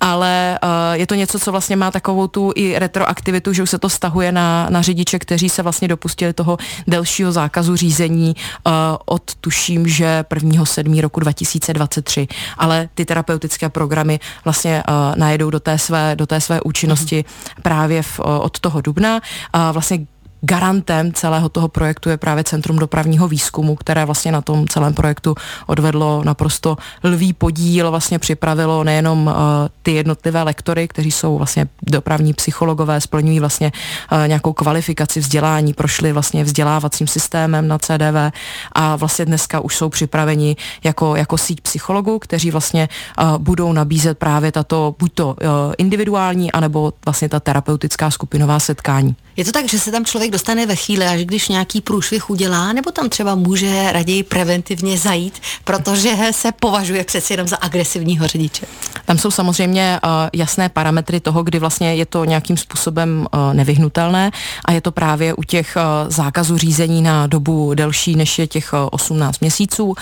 Ale 0.00 0.58
uh, 0.62 0.68
je 0.92 1.06
to 1.06 1.14
něco, 1.14 1.38
co 1.38 1.52
vlastně 1.52 1.76
má 1.76 1.90
takovou 1.90 2.26
tu 2.26 2.52
i 2.54 2.78
retroaktivitu, 2.78 3.52
že 3.52 3.62
už 3.62 3.70
se 3.70 3.78
to 3.78 3.88
stahuje 3.88 4.32
na, 4.32 4.66
na 4.70 4.82
řidiče, 4.82 5.18
kteří 5.18 5.48
se 5.48 5.62
vlastně 5.62 5.88
dopustili 5.88 6.32
toho 6.32 6.58
delšího 6.86 7.32
zákazu 7.32 7.76
řízení 7.76 8.36
uh, 8.66 8.72
od 9.06 9.34
tuším, 9.34 9.88
že 9.88 10.24
1. 10.34 10.64
7. 10.64 10.98
roku 10.98 11.20
2023. 11.20 12.26
Ale 12.58 12.88
ty 12.94 13.04
terapeutické 13.04 13.68
programy 13.68 14.20
vlastně 14.44 14.82
uh, 14.88 15.16
najedou 15.16 15.50
do 15.50 15.60
té 15.60 15.78
své, 15.78 16.16
do 16.16 16.26
té 16.26 16.40
své 16.40 16.60
účinnosti 16.60 17.24
mm-hmm. 17.24 17.62
právě 17.62 17.85
právě 17.86 18.02
v, 18.02 18.20
od 18.20 18.60
toho 18.60 18.80
dubna. 18.80 19.20
A 19.52 19.72
vlastně 19.72 20.06
garantem 20.46 21.12
celého 21.12 21.48
toho 21.48 21.68
projektu 21.68 22.10
je 22.10 22.16
právě 22.16 22.44
Centrum 22.44 22.78
dopravního 22.78 23.28
výzkumu, 23.28 23.76
které 23.76 24.04
vlastně 24.04 24.32
na 24.32 24.40
tom 24.40 24.68
celém 24.68 24.94
projektu 24.94 25.34
odvedlo 25.66 26.22
naprosto 26.24 26.76
lvý 27.04 27.32
podíl, 27.32 27.90
vlastně 27.90 28.18
připravilo 28.18 28.84
nejenom 28.84 29.26
uh, 29.26 29.34
ty 29.82 29.92
jednotlivé 29.92 30.42
lektory, 30.42 30.88
kteří 30.88 31.10
jsou 31.10 31.38
vlastně 31.38 31.68
dopravní 31.82 32.34
psychologové, 32.34 33.00
splňují 33.00 33.40
vlastně 33.40 33.72
uh, 34.12 34.28
nějakou 34.28 34.52
kvalifikaci 34.52 35.20
vzdělání, 35.20 35.74
prošli 35.74 36.12
vlastně 36.12 36.44
vzdělávacím 36.44 37.06
systémem 37.06 37.68
na 37.68 37.78
CDV 37.78 38.32
a 38.72 38.96
vlastně 38.96 39.24
dneska 39.24 39.60
už 39.60 39.76
jsou 39.76 39.88
připraveni 39.88 40.56
jako, 40.84 41.16
jako 41.16 41.38
síť 41.38 41.60
psychologů, 41.60 42.18
kteří 42.18 42.50
vlastně 42.50 42.88
uh, 43.20 43.38
budou 43.38 43.72
nabízet 43.72 44.18
právě 44.18 44.52
tato 44.52 44.94
buď 44.98 45.12
to 45.14 45.36
individuální, 45.78 46.52
anebo 46.52 46.92
vlastně 47.04 47.28
ta 47.28 47.40
terapeutická 47.40 48.10
skupinová 48.10 48.60
setkání. 48.60 49.16
Je 49.36 49.44
to 49.44 49.52
tak, 49.52 49.68
že 49.68 49.78
se 49.78 49.90
tam 49.92 50.04
člověk 50.04 50.30
dostane 50.36 50.66
ve 50.66 50.76
chvíli, 50.76 51.04
až 51.06 51.24
když 51.24 51.48
nějaký 51.48 51.80
průšvih 51.80 52.30
udělá, 52.30 52.72
nebo 52.72 52.90
tam 52.90 53.08
třeba 53.08 53.34
může 53.34 53.92
raději 53.92 54.22
preventivně 54.22 54.98
zajít, 54.98 55.40
protože 55.64 56.16
se 56.30 56.52
považuje 56.52 57.04
přeci 57.04 57.32
jenom 57.32 57.48
za 57.48 57.56
agresivního 57.56 58.26
řidiče? 58.26 58.66
Tam 59.04 59.18
jsou 59.18 59.30
samozřejmě 59.30 60.00
uh, 60.04 60.10
jasné 60.32 60.68
parametry 60.68 61.20
toho, 61.20 61.42
kdy 61.42 61.58
vlastně 61.58 61.94
je 61.94 62.06
to 62.06 62.24
nějakým 62.24 62.56
způsobem 62.56 63.26
uh, 63.32 63.54
nevyhnutelné 63.54 64.30
a 64.64 64.72
je 64.72 64.80
to 64.80 64.92
právě 64.92 65.34
u 65.34 65.42
těch 65.42 65.76
uh, 65.76 66.10
zákazů 66.12 66.58
řízení 66.58 67.02
na 67.02 67.26
dobu 67.26 67.74
delší 67.74 68.16
než 68.16 68.38
je 68.38 68.46
těch 68.46 68.72
uh, 68.72 68.88
18 68.92 69.40
měsíců. 69.40 69.94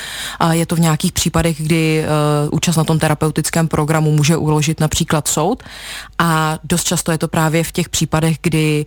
Je 0.50 0.66
to 0.66 0.76
v 0.76 0.80
nějakých 0.80 1.12
případech, 1.12 1.62
kdy 1.62 2.04
účast 2.50 2.76
na 2.76 2.84
tom 2.84 2.98
terapeutickém 2.98 3.68
programu 3.68 4.12
může 4.12 4.36
uložit 4.36 4.80
například 4.80 5.28
soud 5.28 5.62
a 6.18 6.58
dost 6.64 6.84
často 6.84 7.12
je 7.12 7.18
to 7.18 7.28
právě 7.28 7.64
v 7.64 7.72
těch 7.72 7.88
případech, 7.88 8.36
kdy 8.42 8.86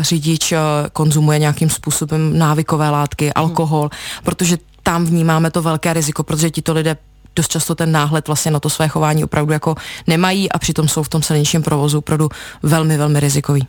řidič 0.00 0.35
uh, 0.52 0.58
konzumuje 0.92 1.38
nějakým 1.38 1.70
způsobem 1.70 2.38
návykové 2.38 2.90
látky, 2.90 3.32
alkohol, 3.32 3.90
protože 4.24 4.58
tam 4.82 5.04
vnímáme 5.04 5.50
to 5.50 5.62
velké 5.62 5.92
riziko, 5.92 6.22
protože 6.22 6.50
tito 6.50 6.72
lidé 6.72 6.96
dost 7.36 7.50
často 7.50 7.74
ten 7.74 7.92
náhled 7.92 8.26
vlastně 8.26 8.50
na 8.50 8.60
to 8.60 8.70
své 8.70 8.88
chování 8.88 9.24
opravdu 9.24 9.52
jako 9.52 9.74
nemají 10.06 10.52
a 10.52 10.58
přitom 10.58 10.88
jsou 10.88 11.02
v 11.02 11.08
tom 11.08 11.22
silničním 11.22 11.62
provozu 11.62 11.98
opravdu 11.98 12.28
velmi, 12.62 12.96
velmi 12.96 13.20
rizikový. 13.20 13.66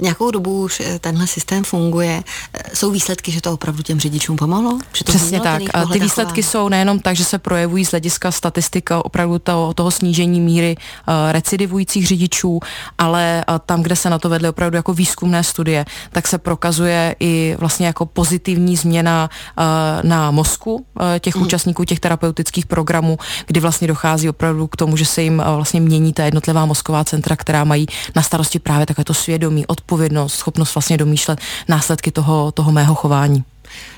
Nějakou 0.00 0.30
dobu 0.30 0.62
už 0.62 0.80
eh, 0.80 0.98
tenhle 0.98 1.26
systém 1.26 1.64
funguje. 1.64 2.22
Eh, 2.54 2.76
jsou 2.76 2.90
výsledky, 2.90 3.32
že 3.32 3.40
to 3.40 3.52
opravdu 3.52 3.82
těm 3.82 4.00
řidičům 4.00 4.36
pomohlo? 4.36 4.78
Že 4.92 5.04
to 5.04 5.12
Přesně 5.12 5.40
tak. 5.40 5.62
A 5.74 5.84
ty 5.84 6.00
výsledky 6.00 6.42
jsou 6.42 6.68
nejenom 6.68 7.00
tak, 7.00 7.16
že 7.16 7.24
se 7.24 7.38
projevují 7.38 7.84
z 7.84 7.90
hlediska 7.90 8.30
statistika 8.32 9.04
opravdu 9.04 9.38
toho, 9.38 9.74
toho 9.74 9.90
snížení 9.90 10.40
míry 10.40 10.76
uh, 10.78 11.14
recidivujících 11.32 12.06
řidičů, 12.06 12.60
ale 12.98 13.44
uh, 13.48 13.58
tam, 13.66 13.82
kde 13.82 13.96
se 13.96 14.10
na 14.10 14.18
to 14.18 14.28
vedly 14.28 14.48
opravdu 14.48 14.76
jako 14.76 14.94
výzkumné 14.94 15.44
studie, 15.44 15.84
tak 16.12 16.26
se 16.26 16.38
prokazuje 16.38 17.16
i 17.20 17.56
vlastně 17.58 17.86
jako 17.86 18.06
pozitivní 18.06 18.76
změna 18.76 19.30
uh, 19.58 19.64
na 20.08 20.30
mozku 20.30 20.86
těch 21.20 21.36
mm. 21.36 21.42
účastníků 21.42 21.84
těch 21.84 22.00
terapeutických 22.00 22.66
programů, 22.66 23.18
kdy 23.46 23.60
vlastně 23.60 23.88
dochází 23.88 24.28
opravdu 24.28 24.66
k 24.66 24.76
tomu, 24.76 24.96
že 24.96 25.06
se 25.06 25.22
jim 25.22 25.42
vlastně 25.56 25.80
mění 25.80 26.12
ta 26.12 26.24
jednotlivá 26.24 26.66
mozková 26.66 27.04
centra, 27.04 27.36
která 27.36 27.64
mají 27.64 27.86
na 28.16 28.22
starosti 28.22 28.58
právě 28.58 28.86
takové 28.86 29.04
to 29.04 29.14
svědomí, 29.14 29.65
odpovědnost, 29.66 30.34
schopnost 30.34 30.74
vlastně 30.74 30.96
domýšlet 30.96 31.40
následky 31.68 32.10
toho, 32.10 32.52
toho 32.52 32.72
mého 32.72 32.94
chování. 32.94 33.44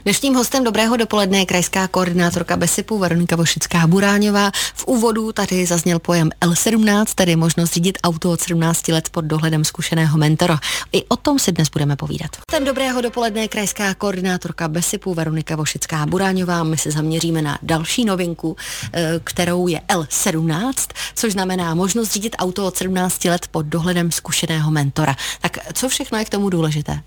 Dnešním 0.04 0.34
hostem 0.34 0.64
Dobrého 0.64 0.96
dopoledne 0.96 1.38
je 1.38 1.46
krajská 1.46 1.88
koordinátorka 1.88 2.56
Besipu 2.56 2.98
Veronika 2.98 3.36
Vošická 3.36 3.86
Buráňová. 3.86 4.50
V 4.74 4.86
úvodu 4.86 5.32
tady 5.32 5.66
zazněl 5.66 5.98
pojem 5.98 6.30
L17, 6.40 7.04
tedy 7.14 7.36
možnost 7.36 7.72
řídit 7.72 7.98
auto 8.02 8.30
od 8.30 8.40
17 8.40 8.88
let 8.88 9.08
pod 9.10 9.24
dohledem 9.24 9.64
zkušeného 9.64 10.18
mentora. 10.18 10.60
I 10.92 11.04
o 11.04 11.16
tom 11.16 11.38
si 11.38 11.52
dnes 11.52 11.68
budeme 11.68 11.96
povídat. 11.96 12.30
Hostem 12.36 12.64
Dobrého 12.64 13.00
dopoledne 13.00 13.40
je 13.40 13.48
krajská 13.48 13.94
koordinátorka 13.94 14.68
Besipu 14.68 15.14
Veronika 15.14 15.56
Vošická 15.56 16.06
Buráňová. 16.06 16.62
My 16.62 16.76
se 16.76 16.90
zaměříme 16.90 17.42
na 17.42 17.58
další 17.62 18.04
novinku, 18.04 18.56
eh, 18.92 19.20
kterou 19.24 19.68
je 19.68 19.80
L17, 19.88 20.88
což 21.14 21.32
znamená 21.32 21.74
možnost 21.74 22.12
řídit 22.12 22.36
auto 22.38 22.66
od 22.66 22.76
17 22.76 23.28
let 23.28 23.48
pod 23.50 23.66
dohledem 23.66 24.10
zkušeného 24.12 24.70
mentora. 24.70 25.16
Tak 25.40 25.58
co 25.72 25.88
všechno 25.88 26.18
je 26.18 26.24
k 26.24 26.28
tomu 26.28 26.50
důležité? 26.50 27.00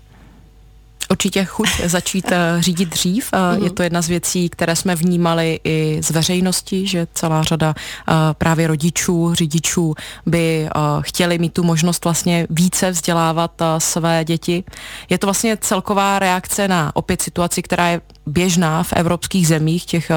Určitě 1.12 1.44
chuť 1.44 1.68
začít 1.84 2.32
eh, 2.32 2.56
řídit 2.58 2.88
dřív. 2.88 3.30
Je 3.64 3.70
to 3.70 3.82
jedna 3.82 4.02
z 4.02 4.08
věcí, 4.08 4.48
které 4.48 4.76
jsme 4.76 4.94
vnímali 4.94 5.60
i 5.64 5.98
z 6.02 6.10
veřejnosti, 6.10 6.86
že 6.86 7.06
celá 7.14 7.42
řada 7.42 7.74
eh, 7.76 8.12
právě 8.38 8.66
rodičů, 8.66 9.34
řidičů 9.34 9.94
by 10.26 10.66
eh, 10.66 10.70
chtěli 11.00 11.38
mít 11.38 11.52
tu 11.52 11.62
možnost 11.62 12.04
vlastně 12.04 12.46
více 12.50 12.90
vzdělávat 12.90 13.62
své 13.78 14.24
děti. 14.24 14.64
Je 15.08 15.18
to 15.18 15.26
vlastně 15.26 15.56
celková 15.56 16.18
reakce 16.18 16.68
na 16.68 16.96
opět 16.96 17.22
situaci, 17.22 17.62
která 17.62 17.88
je 17.88 18.00
běžná 18.26 18.82
v 18.82 18.92
evropských 18.92 19.48
zemích, 19.48 19.84
těch, 19.84 20.10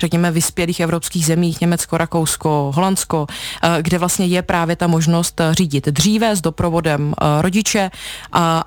řekněme, 0.00 0.30
vyspělých 0.30 0.80
evropských 0.80 1.26
zemích, 1.26 1.60
Německo, 1.60 1.98
Rakousko, 1.98 2.72
Holandsko, 2.74 3.26
kde 3.82 3.98
vlastně 3.98 4.26
je 4.26 4.42
právě 4.42 4.76
ta 4.76 4.86
možnost 4.86 5.40
řídit 5.50 5.86
dříve 5.86 6.36
s 6.36 6.40
doprovodem 6.40 7.14
rodiče. 7.40 7.90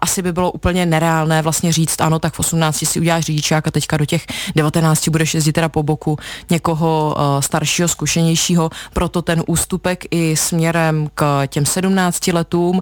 Asi 0.01 0.21
by 0.21 0.31
bylo 0.31 0.51
úplně 0.51 0.85
nereálné 0.85 1.41
vlastně 1.41 1.70
říct, 1.71 2.01
ano, 2.01 2.19
tak 2.19 2.33
v 2.33 2.39
18 2.39 2.85
si 2.85 2.99
uděláš 2.99 3.25
řidičák 3.25 3.67
a 3.67 3.71
teďka 3.71 3.97
do 3.97 4.05
těch 4.05 4.25
19 4.55 5.07
budeš 5.07 5.33
jezdit 5.33 5.53
teda 5.53 5.69
po 5.69 5.83
boku 5.83 6.17
někoho 6.49 7.15
uh, 7.17 7.41
staršího, 7.41 7.87
zkušenějšího, 7.87 8.69
proto 8.93 9.21
ten 9.21 9.43
ústupek 9.47 10.05
i 10.11 10.35
směrem 10.35 11.09
k 11.15 11.47
těm 11.47 11.65
17 11.65 12.27
letům. 12.27 12.75
Uh, 12.75 12.81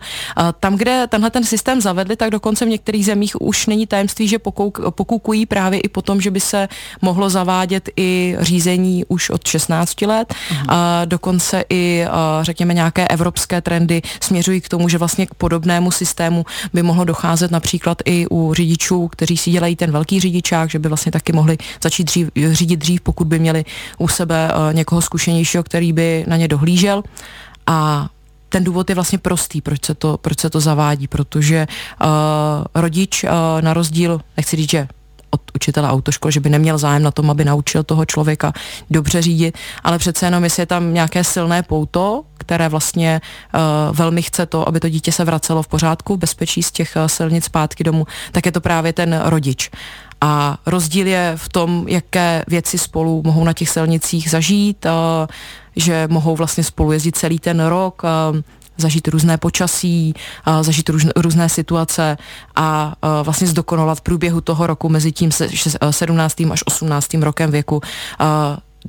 tam, 0.60 0.76
kde 0.76 1.08
tenhle 1.08 1.30
ten 1.30 1.44
systém 1.44 1.82
zavedli, 1.82 2.16
tak 2.16 2.30
dokonce 2.30 2.66
v 2.66 2.70
některých 2.70 3.06
zemích 3.06 3.42
už 3.42 3.68
není 3.68 3.88
tajemství, 3.88 4.28
že 4.28 4.40
pokouk, 4.40 4.80
pokukují 4.90 5.46
právě 5.46 5.80
i 5.80 5.90
po 5.90 6.02
tom, 6.02 6.22
že 6.22 6.32
by 6.32 6.40
se 6.40 6.68
mohlo 7.02 7.30
zavádět 7.30 7.90
i 7.96 8.36
řízení 8.40 9.06
už 9.08 9.30
od 9.30 9.48
16 9.48 10.02
let. 10.02 10.34
Uh, 10.52 10.76
dokonce 11.06 11.64
i, 11.70 12.06
uh, 12.08 12.44
řekněme, 12.44 12.74
nějaké 12.74 13.08
evropské 13.08 13.62
trendy 13.62 14.02
směřují 14.20 14.62
k 14.62 14.70
tomu, 14.70 14.90
že 14.90 14.98
vlastně 14.98 15.26
k 15.26 15.34
podobnému 15.34 15.92
systému 15.92 16.46
by 16.74 16.84
mohlo 16.84 17.06
docházet 17.06 17.52
například 17.52 17.98
i 18.06 18.26
u 18.32 18.54
řidičů 18.54 18.79
řidičů, 18.80 19.08
kteří 19.08 19.38
si 19.38 19.52
dělají 19.52 19.76
ten 19.76 19.92
velký 19.92 20.20
řidičák, 20.20 20.70
že 20.70 20.80
by 20.80 20.90
vlastně 20.90 21.12
taky 21.12 21.34
mohli 21.34 21.58
začít 21.84 22.04
dřív, 22.04 22.30
řídit 22.52 22.80
dřív, 22.80 23.02
pokud 23.02 23.28
by 23.28 23.40
měli 23.40 23.66
u 23.98 24.08
sebe 24.08 24.50
uh, 24.50 24.74
někoho 24.74 25.02
zkušenějšího, 25.02 25.64
který 25.64 25.94
by 25.94 26.26
na 26.28 26.38
ně 26.38 26.48
dohlížel. 26.48 27.04
A 27.68 28.10
ten 28.50 28.64
důvod 28.64 28.90
je 28.90 28.96
vlastně 28.96 29.18
prostý, 29.18 29.62
proč 29.62 29.86
se 29.86 29.96
to, 29.96 30.18
proč 30.18 30.40
se 30.40 30.50
to 30.50 30.60
zavádí, 30.60 31.08
protože 31.08 31.68
uh, 31.68 32.08
rodič 32.76 33.24
uh, 33.24 33.30
na 33.62 33.74
rozdíl, 33.74 34.22
nechci 34.38 34.56
říct, 34.56 34.72
že 34.72 34.88
učitele 35.70 35.90
autoškoly, 35.90 36.32
že 36.32 36.40
by 36.40 36.50
neměl 36.50 36.78
zájem 36.78 37.04
na 37.04 37.12
tom, 37.12 37.30
aby 37.30 37.46
naučil 37.46 37.84
toho 37.84 38.06
člověka 38.06 38.54
dobře 38.90 39.22
řídit, 39.22 39.58
ale 39.84 39.98
přece 39.98 40.26
jenom, 40.26 40.44
jestli 40.44 40.62
je 40.62 40.66
tam 40.66 40.94
nějaké 40.94 41.24
silné 41.24 41.64
pouto, 41.64 42.26
které 42.38 42.70
vlastně 42.70 43.22
uh, 43.22 43.96
velmi 43.96 44.22
chce 44.22 44.46
to, 44.46 44.68
aby 44.68 44.80
to 44.80 44.90
dítě 44.90 45.12
se 45.12 45.24
vracelo 45.26 45.64
v 45.64 45.68
pořádku, 45.68 46.18
bezpečí 46.18 46.64
z 46.64 46.72
těch 46.72 46.98
uh, 46.98 47.06
silnic 47.06 47.46
zpátky 47.46 47.84
domů, 47.84 48.08
tak 48.32 48.46
je 48.46 48.52
to 48.52 48.62
právě 48.62 48.94
ten 48.94 49.22
rodič. 49.26 49.70
A 50.22 50.58
rozdíl 50.66 51.08
je 51.08 51.34
v 51.38 51.50
tom, 51.50 51.86
jaké 51.88 52.44
věci 52.48 52.78
spolu 52.78 53.22
mohou 53.26 53.44
na 53.44 53.54
těch 53.54 53.70
silnicích 53.70 54.30
zažít, 54.30 54.86
uh, 54.86 54.92
že 55.76 56.08
mohou 56.10 56.36
vlastně 56.36 56.64
spolu 56.64 56.92
jezdit 56.92 57.18
celý 57.18 57.40
ten 57.40 57.62
rok, 57.62 58.02
zažít 58.80 59.08
různé 59.08 59.38
počasí, 59.38 60.14
zažít 60.62 60.90
různé, 61.16 61.50
situace 61.50 62.18
a 62.56 62.96
vlastně 63.24 63.48
zdokonalat 63.48 64.02
průběhu 64.02 64.42
toho 64.42 64.68
roku 64.68 64.90
mezi 64.90 65.12
tím 65.12 65.32
17. 65.92 66.42
až 66.52 66.64
18. 66.66 67.14
rokem 67.14 67.52
věku 67.52 67.82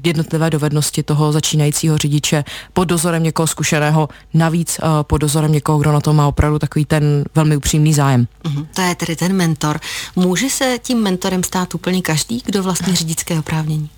jednotlivé 0.05 0.51
dovednosti 0.51 1.03
toho 1.03 1.33
začínajícího 1.33 1.99
řidiče 1.99 2.45
pod 2.73 2.85
dozorem 2.85 3.23
někoho 3.23 3.47
zkušeného, 3.47 4.09
navíc 4.35 4.81
uh, 4.83 4.89
pod 5.03 5.19
dozorem 5.19 5.53
někoho, 5.53 5.79
kdo 5.79 5.93
na 5.93 6.01
to 6.01 6.13
má 6.13 6.29
opravdu 6.29 6.59
takový 6.59 6.85
ten 6.85 7.25
velmi 7.35 7.57
upřímný 7.57 7.95
zájem. 7.95 8.27
Uh-huh. 8.45 8.67
To 8.75 8.81
je 8.81 8.95
tedy 8.95 9.17
ten 9.17 9.33
mentor. 9.33 9.81
Může 10.17 10.51
se 10.51 10.79
tím 10.83 11.03
mentorem 11.03 11.43
stát 11.43 11.75
úplně 11.75 12.03
každý, 12.03 12.43
kdo 12.45 12.63
vlastní 12.63 12.95
řidičské 12.95 13.39
oprávnění? 13.39 13.89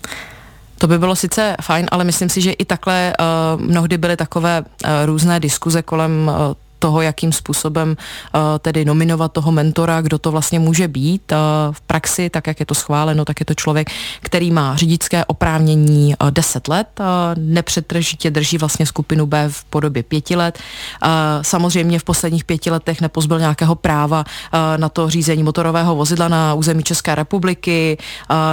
To 0.83 0.87
by 0.87 0.99
bylo 0.99 1.15
sice 1.15 1.55
fajn, 1.61 1.85
ale 1.91 2.03
myslím 2.03 2.29
si, 2.29 2.41
že 2.41 2.51
i 2.51 2.65
takhle 2.65 3.13
uh, 3.19 3.61
mnohdy 3.61 3.97
byly 3.97 4.17
takové 4.17 4.61
uh, 4.61 4.89
různé 5.05 5.39
diskuze 5.39 5.81
kolem 5.81 6.11
uh, 6.27 6.53
toho, 6.83 7.01
jakým 7.01 7.31
způsobem 7.31 7.95
uh, 7.95 8.41
tedy 8.59 8.85
nominovat 8.85 9.31
toho 9.31 9.51
mentora, 9.51 10.01
kdo 10.01 10.19
to 10.19 10.31
vlastně 10.31 10.59
může 10.59 10.87
být 10.87 11.31
uh, 11.31 11.37
v 11.71 11.81
praxi, 11.81 12.29
tak 12.29 12.47
jak 12.47 12.59
je 12.59 12.65
to 12.65 12.75
schváleno, 12.75 13.25
tak 13.25 13.39
je 13.39 13.45
to 13.45 13.53
člověk, 13.55 13.87
který 14.19 14.51
má 14.51 14.75
řidičské 14.75 15.25
oprávnění 15.25 16.15
uh, 16.19 16.31
10 16.31 16.67
let, 16.67 16.87
uh, 16.99 17.05
nepřetržitě 17.39 18.31
drží 18.31 18.57
vlastně 18.57 18.85
skupinu 18.85 19.25
B 19.25 19.49
v 19.49 19.63
podobě 19.63 20.03
pěti 20.03 20.35
let. 20.35 20.59
Samozřejmě 21.41 21.99
v 21.99 22.03
posledních 22.03 22.43
pěti 22.43 22.71
letech 22.71 23.01
nepozbyl 23.01 23.39
nějakého 23.39 23.75
práva 23.75 24.23
na 24.77 24.89
to 24.89 25.09
řízení 25.09 25.43
motorového 25.43 25.95
vozidla 25.95 26.27
na 26.27 26.53
území 26.53 26.83
České 26.83 27.15
republiky, 27.15 27.97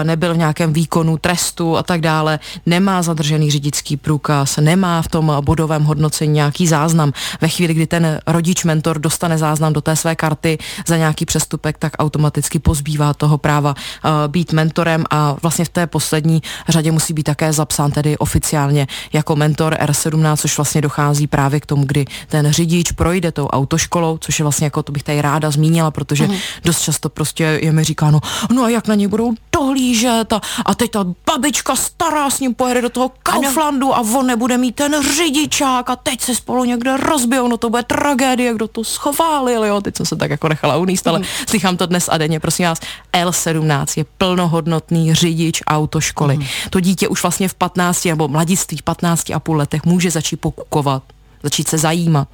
nebyl 0.02 0.34
v 0.34 0.36
nějakém 0.36 0.72
výkonu 0.72 1.16
trestu 1.16 1.76
a 1.76 1.82
tak 1.82 2.00
dále, 2.00 2.38
nemá 2.66 3.02
zadržený 3.02 3.50
řidičský 3.50 3.96
průkaz, 3.96 4.56
nemá 4.56 5.02
v 5.02 5.08
tom 5.08 5.32
bodovém 5.40 5.84
hodnocení 5.84 6.32
nějaký 6.32 6.66
záznam. 6.66 7.12
Ve 7.40 7.48
chvíli, 7.48 7.74
kdy 7.74 7.86
ten 7.86 8.19
rodič 8.26 8.64
mentor 8.64 8.98
dostane 8.98 9.38
záznam 9.38 9.72
do 9.72 9.80
té 9.80 9.96
své 9.96 10.16
karty 10.16 10.58
za 10.86 10.96
nějaký 10.96 11.24
přestupek, 11.24 11.78
tak 11.78 11.92
automaticky 11.98 12.58
pozbývá 12.58 13.14
toho 13.14 13.38
práva 13.38 13.74
uh, 13.74 14.10
být 14.26 14.52
mentorem 14.52 15.04
a 15.10 15.36
vlastně 15.42 15.64
v 15.64 15.68
té 15.68 15.86
poslední 15.86 16.42
řadě 16.68 16.92
musí 16.92 17.12
být 17.14 17.22
také 17.22 17.52
zapsán 17.52 17.90
tedy 17.90 18.18
oficiálně 18.18 18.86
jako 19.12 19.36
mentor 19.36 19.74
R17, 19.74 20.36
což 20.36 20.56
vlastně 20.56 20.80
dochází 20.80 21.26
právě 21.26 21.60
k 21.60 21.66
tomu, 21.66 21.84
kdy 21.84 22.04
ten 22.28 22.52
řidič 22.52 22.92
projde 22.92 23.32
tou 23.32 23.46
autoškolou, 23.46 24.18
což 24.18 24.38
je 24.38 24.42
vlastně 24.42 24.66
jako 24.66 24.82
to 24.82 24.92
bych 24.92 25.02
tady 25.02 25.22
ráda 25.22 25.50
zmínila, 25.50 25.90
protože 25.90 26.26
uh-huh. 26.26 26.38
dost 26.64 26.80
často 26.80 27.08
prostě 27.08 27.58
je 27.62 27.72
mi 27.72 27.84
říkáno, 27.84 28.20
no 28.52 28.64
a 28.64 28.68
jak 28.68 28.88
na 28.88 28.94
něj 28.94 29.06
budou 29.06 29.32
dohlížet 29.52 30.32
a, 30.32 30.40
a 30.66 30.74
teď 30.74 30.90
ta 30.90 31.04
babička 31.30 31.76
stará 31.76 32.30
s 32.30 32.40
ním 32.40 32.54
pojede 32.54 32.82
do 32.82 32.90
toho 32.90 33.12
Kauflandu 33.22 33.94
a 33.94 34.00
on 34.00 34.26
nebude 34.26 34.58
mít 34.58 34.74
ten 34.74 35.02
řidičák 35.16 35.90
a 35.90 35.96
teď 35.96 36.20
se 36.20 36.34
spolu 36.34 36.64
někde 36.64 36.96
rozbijou, 36.96 37.48
no 37.48 37.56
to 37.56 37.70
bude 37.70 37.82
tra 37.82 38.09
tragédie, 38.16 38.54
kdo 38.54 38.68
to 38.68 38.84
schoválil, 38.84 39.64
jo, 39.64 39.80
teď 39.80 39.96
jsem 39.96 40.06
se 40.06 40.16
tak 40.16 40.30
jako 40.30 40.48
nechala 40.48 40.76
uníst, 40.76 41.06
ale 41.06 41.18
mm. 41.18 41.24
slychám 41.48 41.76
to 41.76 41.86
dnes 41.86 42.08
a 42.12 42.18
denně, 42.18 42.40
prosím 42.40 42.66
vás, 42.66 42.80
L17 43.12 43.86
je 43.96 44.04
plnohodnotný 44.18 45.14
řidič 45.14 45.62
autoškoly. 45.66 46.36
Mm. 46.36 46.44
To 46.70 46.80
dítě 46.80 47.08
už 47.08 47.22
vlastně 47.22 47.48
v 47.48 47.54
15 47.54 48.04
nebo 48.04 48.28
mladiství 48.28 48.76
v 48.76 48.82
15 48.82 49.30
a 49.30 49.40
půl 49.40 49.56
letech 49.56 49.84
může 49.84 50.10
začít 50.10 50.36
pokukovat, 50.36 51.02
začít 51.42 51.68
se 51.68 51.78
zajímat 51.78 52.28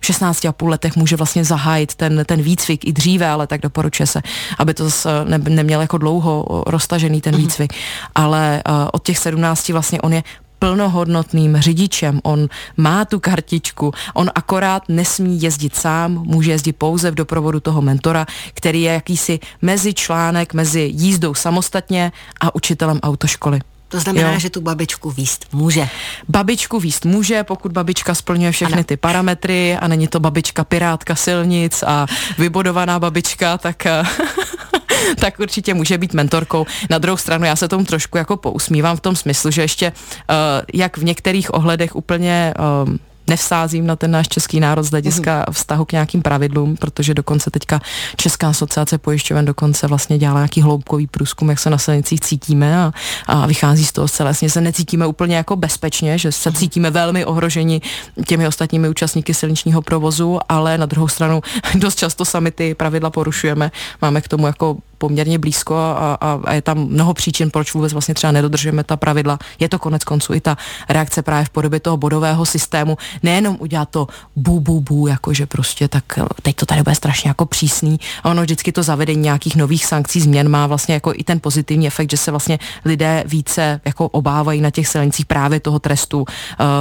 v 0.00 0.06
16 0.06 0.44
a 0.44 0.52
půl 0.52 0.70
letech 0.70 0.96
může 0.96 1.16
vlastně 1.16 1.44
zahájit 1.44 1.94
ten, 1.94 2.24
ten 2.26 2.42
výcvik 2.42 2.88
i 2.88 2.92
dříve, 2.92 3.28
ale 3.28 3.46
tak 3.46 3.60
doporučuje 3.60 4.06
se, 4.06 4.22
aby 4.58 4.74
to 4.74 4.88
ne, 5.24 5.38
neměl 5.38 5.80
jako 5.80 5.98
dlouho 5.98 6.64
roztažený 6.66 7.20
ten 7.20 7.34
mhm. 7.34 7.42
výcvik. 7.42 7.72
Ale 8.14 8.62
uh, 8.68 8.88
od 8.92 9.02
těch 9.02 9.18
17 9.18 9.68
vlastně 9.68 10.00
on 10.00 10.12
je 10.12 10.22
plnohodnotným 10.60 11.56
řidičem, 11.56 12.20
on 12.22 12.48
má 12.76 13.04
tu 13.04 13.20
kartičku, 13.20 13.92
on 14.14 14.30
akorát 14.34 14.82
nesmí 14.88 15.42
jezdit 15.42 15.76
sám, 15.76 16.12
může 16.12 16.50
jezdit 16.50 16.72
pouze 16.72 17.10
v 17.10 17.14
doprovodu 17.14 17.60
toho 17.60 17.82
mentora, 17.82 18.26
který 18.54 18.82
je 18.82 18.92
jakýsi 18.92 19.40
mezičlánek 19.62 20.54
mezi 20.54 20.90
jízdou 20.94 21.34
samostatně 21.34 22.12
a 22.40 22.54
učitelem 22.54 23.00
autoškoly. 23.02 23.60
To 23.90 24.00
znamená, 24.00 24.32
jo. 24.32 24.38
že 24.38 24.50
tu 24.50 24.60
babičku 24.60 25.10
výst 25.10 25.46
může. 25.52 25.88
Babičku 26.28 26.80
výst 26.80 27.04
může, 27.04 27.44
pokud 27.44 27.72
babička 27.72 28.14
splňuje 28.14 28.52
všechny 28.52 28.74
ano. 28.74 28.84
ty 28.84 28.96
parametry 28.96 29.76
a 29.76 29.88
není 29.88 30.08
to 30.08 30.20
babička 30.20 30.64
pirátka 30.64 31.14
silnic 31.14 31.82
a 31.82 32.06
vybudovaná 32.38 32.98
babička, 32.98 33.58
tak 33.58 33.86
tak 35.20 35.40
určitě 35.40 35.74
může 35.74 35.98
být 35.98 36.14
mentorkou. 36.14 36.66
Na 36.90 36.98
druhou 36.98 37.16
stranu 37.16 37.44
já 37.44 37.56
se 37.56 37.68
tomu 37.68 37.84
trošku 37.84 38.18
jako 38.18 38.36
pousmívám 38.36 38.96
v 38.96 39.00
tom 39.00 39.16
smyslu, 39.16 39.50
že 39.50 39.62
ještě 39.62 39.92
uh, 39.92 40.36
jak 40.74 40.98
v 40.98 41.04
některých 41.04 41.54
ohledech 41.54 41.96
úplně 41.96 42.54
uh, 42.86 42.96
nevsázím 43.30 43.86
na 43.86 43.96
ten 43.96 44.10
náš 44.10 44.28
český 44.28 44.60
národ 44.60 44.82
z 44.82 44.90
hlediska 44.90 45.44
mm. 45.48 45.54
vztahu 45.54 45.84
k 45.84 45.92
nějakým 45.92 46.22
pravidlům, 46.22 46.76
protože 46.76 47.14
dokonce 47.14 47.50
teďka 47.50 47.80
Česká 48.16 48.48
asociace 48.48 48.98
pojišťoven 48.98 49.44
dokonce 49.44 49.86
vlastně 49.86 50.18
dělá 50.18 50.34
nějaký 50.34 50.62
hloubkový 50.62 51.06
průzkum, 51.06 51.50
jak 51.50 51.58
se 51.58 51.70
na 51.70 51.78
silnicích 51.78 52.20
cítíme 52.20 52.78
a, 52.78 52.92
a 53.26 53.46
vychází 53.46 53.86
z 53.86 53.92
toho 53.92 54.08
zcela 54.08 54.30
jasně, 54.30 54.50
se 54.50 54.60
necítíme 54.60 55.06
úplně 55.06 55.36
jako 55.36 55.56
bezpečně, 55.56 56.18
že 56.18 56.32
se 56.32 56.50
mhm. 56.50 56.58
cítíme 56.58 56.90
velmi 56.90 57.24
ohroženi 57.24 57.80
těmi 58.26 58.46
ostatními 58.46 58.88
účastníky 58.88 59.34
silničního 59.34 59.82
provozu, 59.82 60.38
ale 60.48 60.78
na 60.78 60.86
druhou 60.86 61.08
stranu 61.08 61.40
dost 61.74 61.98
často 61.98 62.24
sami 62.24 62.50
ty 62.50 62.74
pravidla 62.74 63.10
porušujeme. 63.10 63.70
Máme 64.02 64.20
k 64.20 64.28
tomu 64.28 64.46
jako 64.46 64.76
poměrně 65.00 65.38
blízko 65.38 65.74
a, 65.76 66.18
a, 66.20 66.40
a 66.44 66.52
je 66.52 66.62
tam 66.62 66.78
mnoho 66.78 67.14
příčin, 67.14 67.50
proč 67.50 67.74
vůbec 67.74 67.92
vlastně 67.92 68.14
třeba 68.14 68.32
nedodržujeme 68.32 68.84
ta 68.84 68.96
pravidla. 68.96 69.38
Je 69.58 69.68
to 69.68 69.78
konec 69.78 70.04
konců 70.04 70.34
i 70.34 70.40
ta 70.40 70.56
reakce 70.88 71.22
právě 71.22 71.44
v 71.44 71.50
podobě 71.50 71.80
toho 71.80 71.96
bodového 71.96 72.46
systému. 72.46 72.98
Nejenom 73.22 73.56
udělat 73.60 73.88
to 73.88 74.06
bu, 74.36 74.60
bu, 74.60 74.80
bu, 74.80 75.06
jakože 75.06 75.46
prostě 75.46 75.88
tak 75.88 76.04
teď 76.42 76.56
to 76.56 76.66
tady 76.66 76.82
bude 76.82 76.94
strašně 76.94 77.30
jako 77.30 77.46
přísný. 77.46 78.00
A 78.22 78.30
ono 78.30 78.42
vždycky 78.42 78.72
to 78.72 78.82
zavedení 78.82 79.22
nějakých 79.22 79.56
nových 79.56 79.86
sankcí, 79.86 80.20
změn 80.20 80.48
má 80.48 80.66
vlastně 80.66 80.94
jako 80.94 81.12
i 81.16 81.24
ten 81.24 81.40
pozitivní 81.40 81.86
efekt, 81.86 82.10
že 82.10 82.16
se 82.16 82.30
vlastně 82.30 82.58
lidé 82.84 83.24
více 83.26 83.80
jako 83.84 84.08
obávají 84.08 84.60
na 84.60 84.70
těch 84.70 84.88
silnicích 84.88 85.26
právě 85.26 85.60
toho 85.60 85.78
trestu. 85.78 86.18
Uh, 86.20 86.26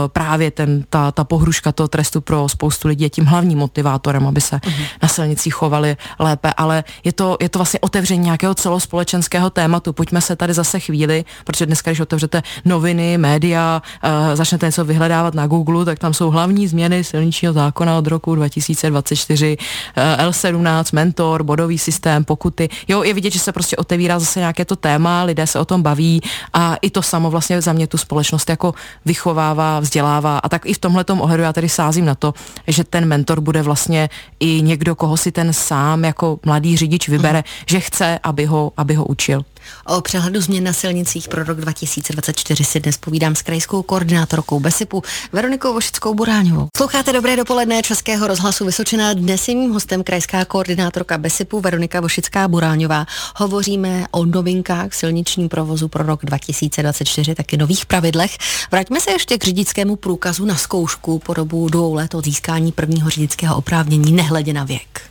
právě 0.08 0.52
ten, 0.52 0.84
ta, 0.90 1.12
ta 1.12 1.24
pohruška 1.24 1.72
toho 1.72 1.88
trestu 1.88 2.22
pro 2.22 2.50
spoustu 2.50 2.88
lidí 2.88 3.04
je 3.04 3.10
tím 3.10 3.26
hlavním 3.26 3.58
motivátorem, 3.60 4.28
aby 4.28 4.42
se 4.42 4.58
uh-huh. 4.58 4.86
na 5.02 5.08
silnicích 5.08 5.54
chovali 5.54 5.98
lépe, 6.20 6.54
ale 6.58 6.84
je 7.04 7.14
to, 7.14 7.38
je 7.42 7.50
to 7.50 7.60
vlastně 7.60 7.80
otevřené 7.80 8.09
otevření 8.10 8.26
nějakého 8.26 8.56
celospolečenského 8.56 9.50
tématu. 9.50 9.93
Pojďme 9.93 10.22
se 10.22 10.36
tady 10.36 10.54
zase 10.54 10.80
chvíli, 10.80 11.26
protože 11.45 11.65
dneska, 11.65 11.91
když 11.91 12.00
otevřete 12.00 12.41
noviny, 12.65 13.17
média, 13.17 13.82
uh, 14.04 14.36
začnete 14.36 14.65
něco 14.65 14.86
vyhledávat 14.86 15.34
na 15.34 15.48
Google, 15.48 15.86
tak 15.86 16.00
tam 16.00 16.13
jsou 16.13 16.30
hlavní 16.30 16.67
změny 16.67 17.04
silničního 17.04 17.54
zákona 17.54 17.98
od 17.98 18.08
roku 18.08 18.36
2024, 18.36 19.58
uh, 19.58 20.30
L17, 20.30 20.84
mentor, 20.93 21.43
bodový 21.43 21.78
systém, 21.78 22.26
pokuty. 22.26 22.69
Jo, 22.88 23.04
je 23.04 23.13
vidět, 23.13 23.34
že 23.34 23.39
se 23.39 23.52
prostě 23.52 23.78
otevírá 23.78 24.19
zase 24.19 24.39
nějaké 24.39 24.65
to 24.65 24.76
téma, 24.76 25.24
lidé 25.24 25.48
se 25.48 25.60
o 25.60 25.65
tom 25.65 25.82
baví 25.82 26.22
a 26.54 26.76
i 26.82 26.89
to 26.89 27.02
samo 27.02 27.30
vlastně 27.30 27.62
za 27.62 27.74
mě 27.74 27.88
tu 27.88 27.98
společnost 27.98 28.50
jako 28.50 28.74
vychovává, 29.06 29.80
vzdělává 29.80 30.39
a 30.39 30.50
tak 30.50 30.65
i 30.65 30.74
v 30.74 30.78
tomhle 30.78 31.06
ohledu 31.06 31.43
já 31.43 31.54
tady 31.54 31.69
sázím 31.69 32.06
na 32.06 32.15
to, 32.15 32.34
že 32.67 32.84
ten 32.84 33.06
mentor 33.06 33.41
bude 33.41 33.62
vlastně 33.62 34.10
i 34.39 34.62
někdo, 34.62 34.95
koho 34.95 35.17
si 35.17 35.32
ten 35.32 35.54
sám 35.54 36.06
jako 36.06 36.39
mladý 36.45 36.78
řidič 36.78 37.10
vybere, 37.10 37.39
mm. 37.39 37.43
že 37.65 37.80
chce 37.80 37.99
chce, 38.00 38.20
aby 38.24 38.46
ho, 38.46 38.72
aby 38.78 38.94
ho 38.94 39.06
učil. 39.06 39.46
O 39.86 40.02
přehledu 40.02 40.42
změn 40.42 40.64
na 40.64 40.74
silnicích 40.74 41.28
pro 41.28 41.44
rok 41.44 41.58
2024 41.62 42.64
si 42.64 42.80
dnes 42.80 42.98
povídám 42.98 43.36
s 43.36 43.42
krajskou 43.42 43.82
koordinátorkou 43.82 44.60
Besipu 44.60 45.04
Veronikou 45.34 45.74
Vošickou 45.74 46.14
Buráňovou. 46.14 46.68
Sloucháte 46.78 47.14
dobré 47.14 47.36
dopoledne 47.36 47.82
Českého 47.82 48.28
rozhlasu 48.28 48.66
Vysočina. 48.66 49.14
Dnes 49.14 49.48
je 49.48 49.56
mým 49.56 49.74
hostem 49.74 50.04
krajská 50.04 50.46
koordinátorka 50.46 51.18
Besipu 51.18 51.60
Veronika 51.60 52.02
Vošická 52.02 52.48
Buráňová. 52.48 53.06
Hovoříme 53.36 54.06
o 54.12 54.26
novinkách 54.26 54.94
silničním 54.94 55.50
provozu 55.50 55.88
pro 55.88 56.04
rok 56.04 56.26
2024, 56.26 57.36
taky 57.36 57.58
nových 57.58 57.86
pravidlech. 57.86 58.38
Vraťme 58.72 59.02
se 59.02 59.12
ještě 59.12 59.38
k 59.38 59.44
řidičskému 59.44 59.96
průkazu 59.96 60.46
na 60.46 60.56
zkoušku 60.56 61.20
po 61.20 61.34
dobu 61.34 61.70
dvou 61.70 61.94
let 61.94 62.16
od 62.16 62.26
získání 62.26 62.72
prvního 62.72 63.10
řidičského 63.10 63.56
oprávnění, 63.56 64.12
nehledě 64.12 64.54
na 64.54 64.64
věk. 64.64 65.02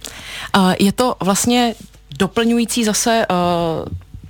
Je 0.78 0.92
to 0.92 1.16
vlastně 1.20 1.74
doplňující 2.18 2.84
zase 2.84 3.26
uh, 3.30 3.88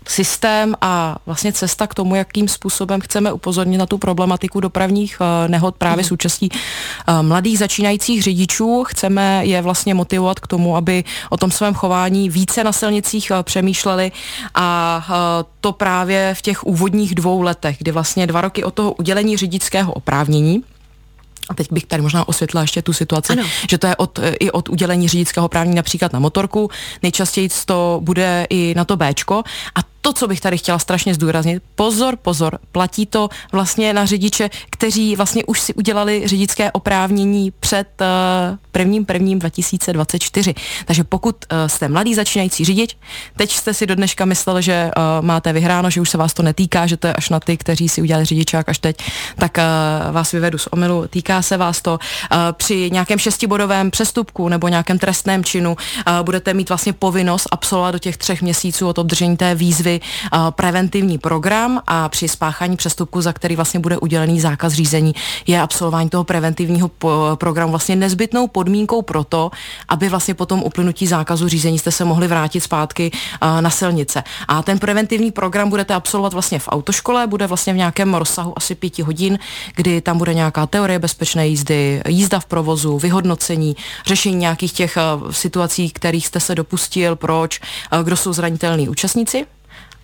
systém 0.08 0.74
a 0.80 1.16
vlastně 1.26 1.52
cesta 1.52 1.86
k 1.86 1.94
tomu, 1.94 2.14
jakým 2.14 2.48
způsobem 2.48 3.00
chceme 3.00 3.32
upozornit 3.32 3.78
na 3.78 3.86
tu 3.86 3.98
problematiku 3.98 4.60
dopravních 4.60 5.20
uh, 5.20 5.50
nehod 5.50 5.76
právě 5.76 6.02
mm. 6.02 6.08
s 6.08 6.12
účastí 6.12 6.48
uh, 6.48 7.22
mladých 7.22 7.58
začínajících 7.58 8.22
řidičů. 8.22 8.84
Chceme 8.84 9.40
je 9.44 9.62
vlastně 9.62 9.94
motivovat 9.94 10.40
k 10.40 10.46
tomu, 10.46 10.76
aby 10.76 11.04
o 11.30 11.36
tom 11.36 11.50
svém 11.50 11.74
chování 11.74 12.30
více 12.30 12.64
na 12.64 12.72
silnicích 12.72 13.30
uh, 13.30 13.42
přemýšleli 13.42 14.12
a 14.54 15.00
uh, 15.08 15.14
to 15.60 15.72
právě 15.72 16.34
v 16.34 16.42
těch 16.42 16.64
úvodních 16.64 17.14
dvou 17.14 17.42
letech, 17.42 17.76
kdy 17.78 17.90
vlastně 17.90 18.26
dva 18.26 18.40
roky 18.40 18.64
od 18.64 18.74
toho 18.74 18.92
udělení 18.92 19.36
řidičského 19.36 19.92
oprávnění 19.92 20.62
a 21.48 21.54
teď 21.54 21.72
bych 21.72 21.84
tady 21.84 22.02
možná 22.02 22.28
osvětlila 22.28 22.62
ještě 22.62 22.82
tu 22.82 22.92
situaci, 22.92 23.32
ano. 23.32 23.42
že 23.70 23.78
to 23.78 23.86
je 23.86 23.96
od, 23.96 24.18
i 24.40 24.50
od 24.50 24.68
udělení 24.68 25.08
řidičského 25.08 25.48
právní 25.48 25.74
například 25.74 26.12
na 26.12 26.18
motorku, 26.18 26.70
nejčastěji 27.02 27.48
to 27.66 28.00
bude 28.02 28.46
i 28.50 28.74
na 28.76 28.84
to 28.84 28.96
Bčko 28.96 29.42
a 29.74 29.80
to, 30.00 30.12
co 30.12 30.28
bych 30.28 30.40
tady 30.40 30.58
chtěla 30.58 30.78
strašně 30.78 31.14
zdůraznit, 31.14 31.62
pozor, 31.74 32.16
pozor, 32.16 32.58
platí 32.72 33.06
to 33.06 33.28
vlastně 33.52 33.92
na 33.92 34.06
řidiče, 34.06 34.50
kteří 34.70 35.16
vlastně 35.16 35.44
už 35.44 35.60
si 35.60 35.74
udělali 35.74 36.22
řidičské 36.26 36.72
oprávnění 36.72 37.50
před 37.60 37.88
uh, 38.00 38.56
prvním 38.72 39.04
prvním 39.04 39.38
2024. 39.38 40.54
Takže 40.84 41.04
pokud 41.04 41.36
uh, 41.36 41.58
jste 41.66 41.88
mladý 41.88 42.14
začínající 42.14 42.64
řidič, 42.64 42.96
teď 43.36 43.52
jste 43.52 43.74
si 43.74 43.86
do 43.86 43.94
dneška 43.94 44.24
mysleli, 44.24 44.62
že 44.62 44.90
uh, 44.96 45.24
máte 45.24 45.52
vyhráno, 45.52 45.90
že 45.90 46.00
už 46.00 46.10
se 46.10 46.18
vás 46.18 46.34
to 46.34 46.42
netýká, 46.42 46.86
že 46.86 46.96
to 46.96 47.06
je 47.06 47.12
až 47.12 47.30
na 47.30 47.40
ty, 47.40 47.56
kteří 47.56 47.88
si 47.88 48.02
udělali 48.02 48.24
řidičák 48.24 48.68
až 48.68 48.78
teď, 48.78 48.96
tak 49.36 49.58
uh, 49.58 50.14
vás 50.14 50.32
vyvedu 50.32 50.58
z 50.58 50.68
omylu. 50.70 51.06
Týká 51.08 51.42
se 51.42 51.56
vás 51.56 51.82
to 51.82 51.92
uh, 51.92 52.38
při 52.52 52.90
nějakém 52.90 53.18
šestibodovém 53.18 53.90
přestupku 53.90 54.48
nebo 54.48 54.68
nějakém 54.68 54.98
trestném 54.98 55.44
činu 55.44 55.70
uh, 55.70 56.12
budete 56.22 56.54
mít 56.54 56.68
vlastně 56.68 56.92
povinnost 56.92 57.46
absolvovat 57.50 57.94
do 57.94 57.98
těch 57.98 58.16
třech 58.16 58.42
měsíců 58.42 58.88
od 58.88 58.98
obdržení 58.98 59.36
té 59.36 59.54
výzvy 59.54 59.87
uh, 59.96 60.50
preventivní 60.50 61.18
program 61.18 61.82
a 61.86 62.08
při 62.08 62.28
spáchání 62.28 62.76
přestupku, 62.76 63.20
za 63.20 63.32
který 63.32 63.56
vlastně 63.56 63.80
bude 63.80 63.98
udělený 63.98 64.40
zákaz 64.40 64.72
řízení, 64.72 65.14
je 65.46 65.60
absolvování 65.60 66.10
toho 66.10 66.24
preventivního 66.24 66.90
programu 67.34 67.70
vlastně 67.70 67.96
nezbytnou 67.96 68.48
podmínkou 68.48 69.02
pro 69.02 69.24
to, 69.24 69.50
aby 69.88 70.08
vlastně 70.08 70.34
po 70.34 70.46
tom 70.46 70.62
uplynutí 70.62 71.06
zákazu 71.06 71.48
řízení 71.48 71.78
jste 71.78 71.90
se 71.90 72.04
mohli 72.04 72.28
vrátit 72.28 72.60
zpátky 72.60 73.10
uh, 73.10 73.60
na 73.60 73.70
silnice. 73.70 74.22
A 74.48 74.62
ten 74.62 74.78
preventivní 74.78 75.30
program 75.30 75.70
budete 75.70 75.94
absolvovat 75.94 76.32
vlastně 76.32 76.58
v 76.58 76.68
autoškole, 76.68 77.26
bude 77.26 77.46
vlastně 77.46 77.72
v 77.72 77.76
nějakém 77.76 78.14
rozsahu 78.14 78.52
asi 78.56 78.74
pěti 78.74 79.02
hodin, 79.02 79.38
kdy 79.76 80.00
tam 80.00 80.18
bude 80.18 80.34
nějaká 80.34 80.66
teorie 80.66 80.98
bezpečné 80.98 81.48
jízdy, 81.48 82.02
jízda 82.08 82.40
v 82.40 82.46
provozu, 82.46 82.98
vyhodnocení, 82.98 83.76
řešení 84.06 84.36
nějakých 84.36 84.72
těch 84.72 84.98
uh, 84.98 85.30
situací, 85.30 85.90
kterých 85.90 86.26
jste 86.26 86.40
se 86.40 86.54
dopustil, 86.54 87.16
proč, 87.16 87.60
kdo 88.02 88.16
jsou 88.16 88.32
zranitelní 88.32 88.88
účastníci. 88.88 89.46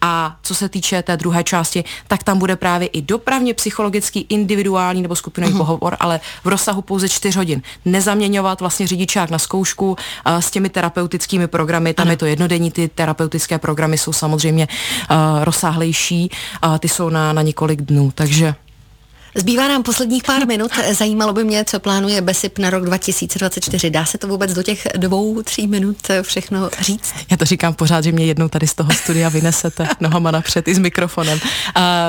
A 0.07 0.37
co 0.43 0.55
se 0.55 0.69
týče 0.69 1.03
té 1.03 1.17
druhé 1.17 1.45
části, 1.45 1.85
tak 2.09 2.23
tam 2.23 2.39
bude 2.39 2.57
právě 2.57 2.89
i 2.89 3.03
dopravně 3.03 3.55
psychologický 3.55 4.27
individuální 4.29 5.03
nebo 5.03 5.17
skupinový 5.17 5.55
uh-huh. 5.55 5.59
pohovor, 5.59 5.97
ale 6.01 6.21
v 6.45 6.49
rozsahu 6.49 6.83
pouze 6.83 7.09
4 7.09 7.39
hodin. 7.39 7.63
Nezaměňovat 7.85 8.61
vlastně 8.61 8.87
řidičák 8.87 9.31
na 9.31 9.39
zkoušku 9.39 9.91
uh, 9.91 9.97
s 10.27 10.51
těmi 10.51 10.69
terapeutickými 10.69 11.47
programy, 11.47 11.95
tam 11.95 12.07
uh-huh. 12.07 12.11
je 12.11 12.17
to 12.17 12.27
jednodenní, 12.27 12.71
ty 12.71 12.89
terapeutické 12.89 13.59
programy 13.59 13.99
jsou 13.99 14.13
samozřejmě 14.13 14.69
uh, 15.11 15.17
rozsáhlejší, 15.45 16.31
uh, 16.65 16.79
ty 16.79 16.89
jsou 16.89 17.09
na, 17.09 17.33
na 17.33 17.43
několik 17.43 17.83
dnů, 17.83 18.13
takže 18.15 18.55
Zbývá 19.35 19.69
nám 19.69 19.83
posledních 19.83 20.23
pár 20.23 20.47
minut. 20.47 20.71
Zajímalo 20.93 21.33
by 21.33 21.45
mě, 21.45 21.65
co 21.65 21.81
plánuje 21.81 22.21
BESIP 22.21 22.59
na 22.59 22.71
rok 22.71 22.85
2024. 22.85 23.91
Dá 23.91 24.05
se 24.05 24.19
to 24.19 24.29
vůbec 24.29 24.53
do 24.53 24.63
těch 24.63 24.87
dvou, 24.97 25.43
tří 25.43 25.67
minut 25.67 25.97
všechno 26.23 26.71
říct? 26.81 27.15
Já 27.31 27.37
to 27.37 27.45
říkám 27.45 27.75
pořád, 27.75 28.05
že 28.05 28.13
mě 28.13 28.27
jednou 28.27 28.49
tady 28.49 28.67
z 28.67 28.75
toho 28.75 28.91
studia 28.93 29.29
vynesete 29.29 29.89
nohama 30.01 30.31
napřed 30.31 30.69
i 30.69 30.75
s 30.75 30.79
mikrofonem. 30.79 31.39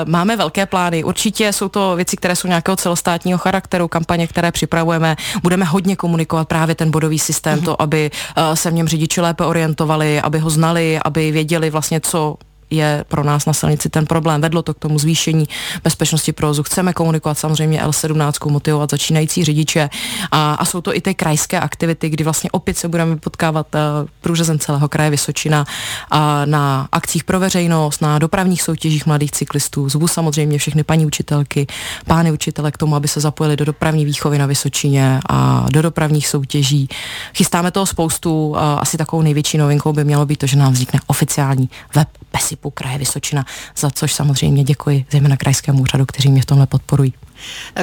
Máme 0.04 0.36
velké 0.36 0.66
plány. 0.66 1.04
Určitě 1.04 1.52
jsou 1.52 1.68
to 1.68 1.96
věci, 1.96 2.16
které 2.16 2.36
jsou 2.36 2.48
nějakého 2.48 2.76
celostátního 2.76 3.38
charakteru, 3.38 3.88
kampaně, 3.88 4.26
které 4.26 4.52
připravujeme. 4.52 5.16
Budeme 5.42 5.64
hodně 5.64 5.96
komunikovat 5.96 6.48
právě 6.48 6.74
ten 6.74 6.90
bodový 6.90 7.18
systém, 7.18 7.58
mm-hmm. 7.58 7.64
to, 7.64 7.82
aby 7.82 8.10
se 8.54 8.70
v 8.70 8.74
něm 8.74 8.88
řidiči 8.88 9.20
lépe 9.20 9.44
orientovali, 9.44 10.20
aby 10.20 10.38
ho 10.38 10.50
znali, 10.50 10.98
aby 11.04 11.30
věděli 11.30 11.70
vlastně, 11.70 12.00
co 12.00 12.36
je 12.70 13.04
pro 13.08 13.24
nás 13.24 13.46
na 13.46 13.52
silnici 13.52 13.88
ten 13.88 14.06
problém. 14.06 14.40
Vedlo 14.40 14.62
to 14.62 14.74
k 14.74 14.78
tomu 14.78 14.98
zvýšení 14.98 15.48
bezpečnosti 15.84 16.32
provozu. 16.32 16.62
Chceme 16.62 16.92
komunikovat 16.92 17.38
samozřejmě 17.38 17.82
L17, 17.82 18.50
motivovat 18.50 18.90
začínající 18.90 19.44
řidiče 19.44 19.90
a, 20.30 20.54
a 20.54 20.64
jsou 20.64 20.80
to 20.80 20.96
i 20.96 21.00
ty 21.00 21.14
krajské 21.14 21.60
aktivity, 21.60 22.08
kdy 22.08 22.24
vlastně 22.24 22.50
opět 22.50 22.78
se 22.78 22.88
budeme 22.88 23.16
potkávat 23.16 23.66
uh, 23.74 23.80
průřezem 24.20 24.58
celého 24.58 24.88
kraje 24.88 25.10
Vysočina 25.10 25.64
uh, 26.12 26.18
na 26.44 26.88
akcích 26.92 27.24
pro 27.24 27.40
veřejnost, 27.40 28.02
na 28.02 28.18
dopravních 28.18 28.62
soutěžích 28.62 29.06
mladých 29.06 29.30
cyklistů. 29.32 29.88
Zvu 29.88 30.08
samozřejmě 30.08 30.58
všechny 30.58 30.84
paní 30.84 31.06
učitelky, 31.06 31.66
pány 32.06 32.32
učitele 32.32 32.72
k 32.72 32.76
tomu, 32.76 32.96
aby 32.96 33.08
se 33.08 33.20
zapojili 33.20 33.56
do 33.56 33.64
dopravní 33.64 34.04
výchovy 34.04 34.38
na 34.38 34.46
Vysočině 34.46 35.20
a 35.28 35.66
do 35.72 35.82
dopravních 35.82 36.28
soutěží. 36.28 36.88
Chystáme 37.34 37.70
toho 37.70 37.86
spoustu. 37.86 38.48
Uh, 38.48 38.58
asi 38.58 38.96
takovou 38.96 39.22
největší 39.22 39.58
novinkou 39.58 39.92
by 39.92 40.04
mělo 40.04 40.26
být 40.26 40.36
to, 40.36 40.46
že 40.46 40.56
nám 40.56 40.72
vznikne 40.72 41.00
oficiální 41.06 41.70
web 41.94 42.08
PESIPu 42.56 42.70
kraje 42.70 42.98
Vysočina, 42.98 43.44
za 43.76 43.90
což 43.90 44.12
samozřejmě 44.12 44.64
děkuji 44.64 45.06
zejména 45.10 45.36
krajskému 45.36 45.82
úřadu, 45.82 46.06
kteří 46.06 46.30
mě 46.30 46.42
v 46.42 46.46
tomhle 46.46 46.66
podporují. 46.66 47.12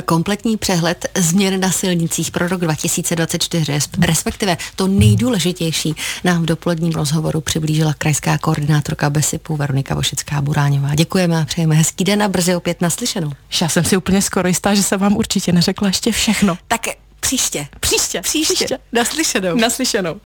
Kompletní 0.05 0.57
přehled 0.57 1.05
změn 1.17 1.59
na 1.59 1.71
silnicích 1.71 2.31
pro 2.31 2.47
rok 2.47 2.61
2024, 2.61 3.79
respektive 4.01 4.57
to 4.75 4.87
nejdůležitější 4.87 5.95
nám 6.23 6.43
v 6.43 6.45
dopoledním 6.45 6.91
rozhovoru 6.91 7.41
přiblížila 7.41 7.93
krajská 7.93 8.37
koordinátorka 8.37 9.09
BESIPu 9.09 9.55
Veronika 9.55 9.95
Vošická 9.95 10.41
Buráňová. 10.41 10.95
Děkujeme 10.95 11.41
a 11.41 11.45
přejeme 11.45 11.75
hezký 11.75 12.03
den 12.03 12.23
a 12.23 12.27
brzy 12.27 12.55
opět 12.55 12.81
naslyšenou. 12.81 13.31
Já 13.61 13.69
jsem 13.69 13.83
si 13.83 13.97
úplně 13.97 14.21
skoro 14.21 14.47
jistá, 14.47 14.75
že 14.75 14.83
se 14.83 14.97
vám 14.97 15.17
určitě 15.17 15.51
neřekla 15.51 15.87
ještě 15.87 16.11
všechno. 16.11 16.57
Tak 16.67 16.81
příště. 17.19 17.67
Příště. 17.79 18.21
Příště. 18.21 18.55
příště. 18.55 18.77
Naslyšenou. 18.91 19.55
Naslyšenou. 19.55 20.19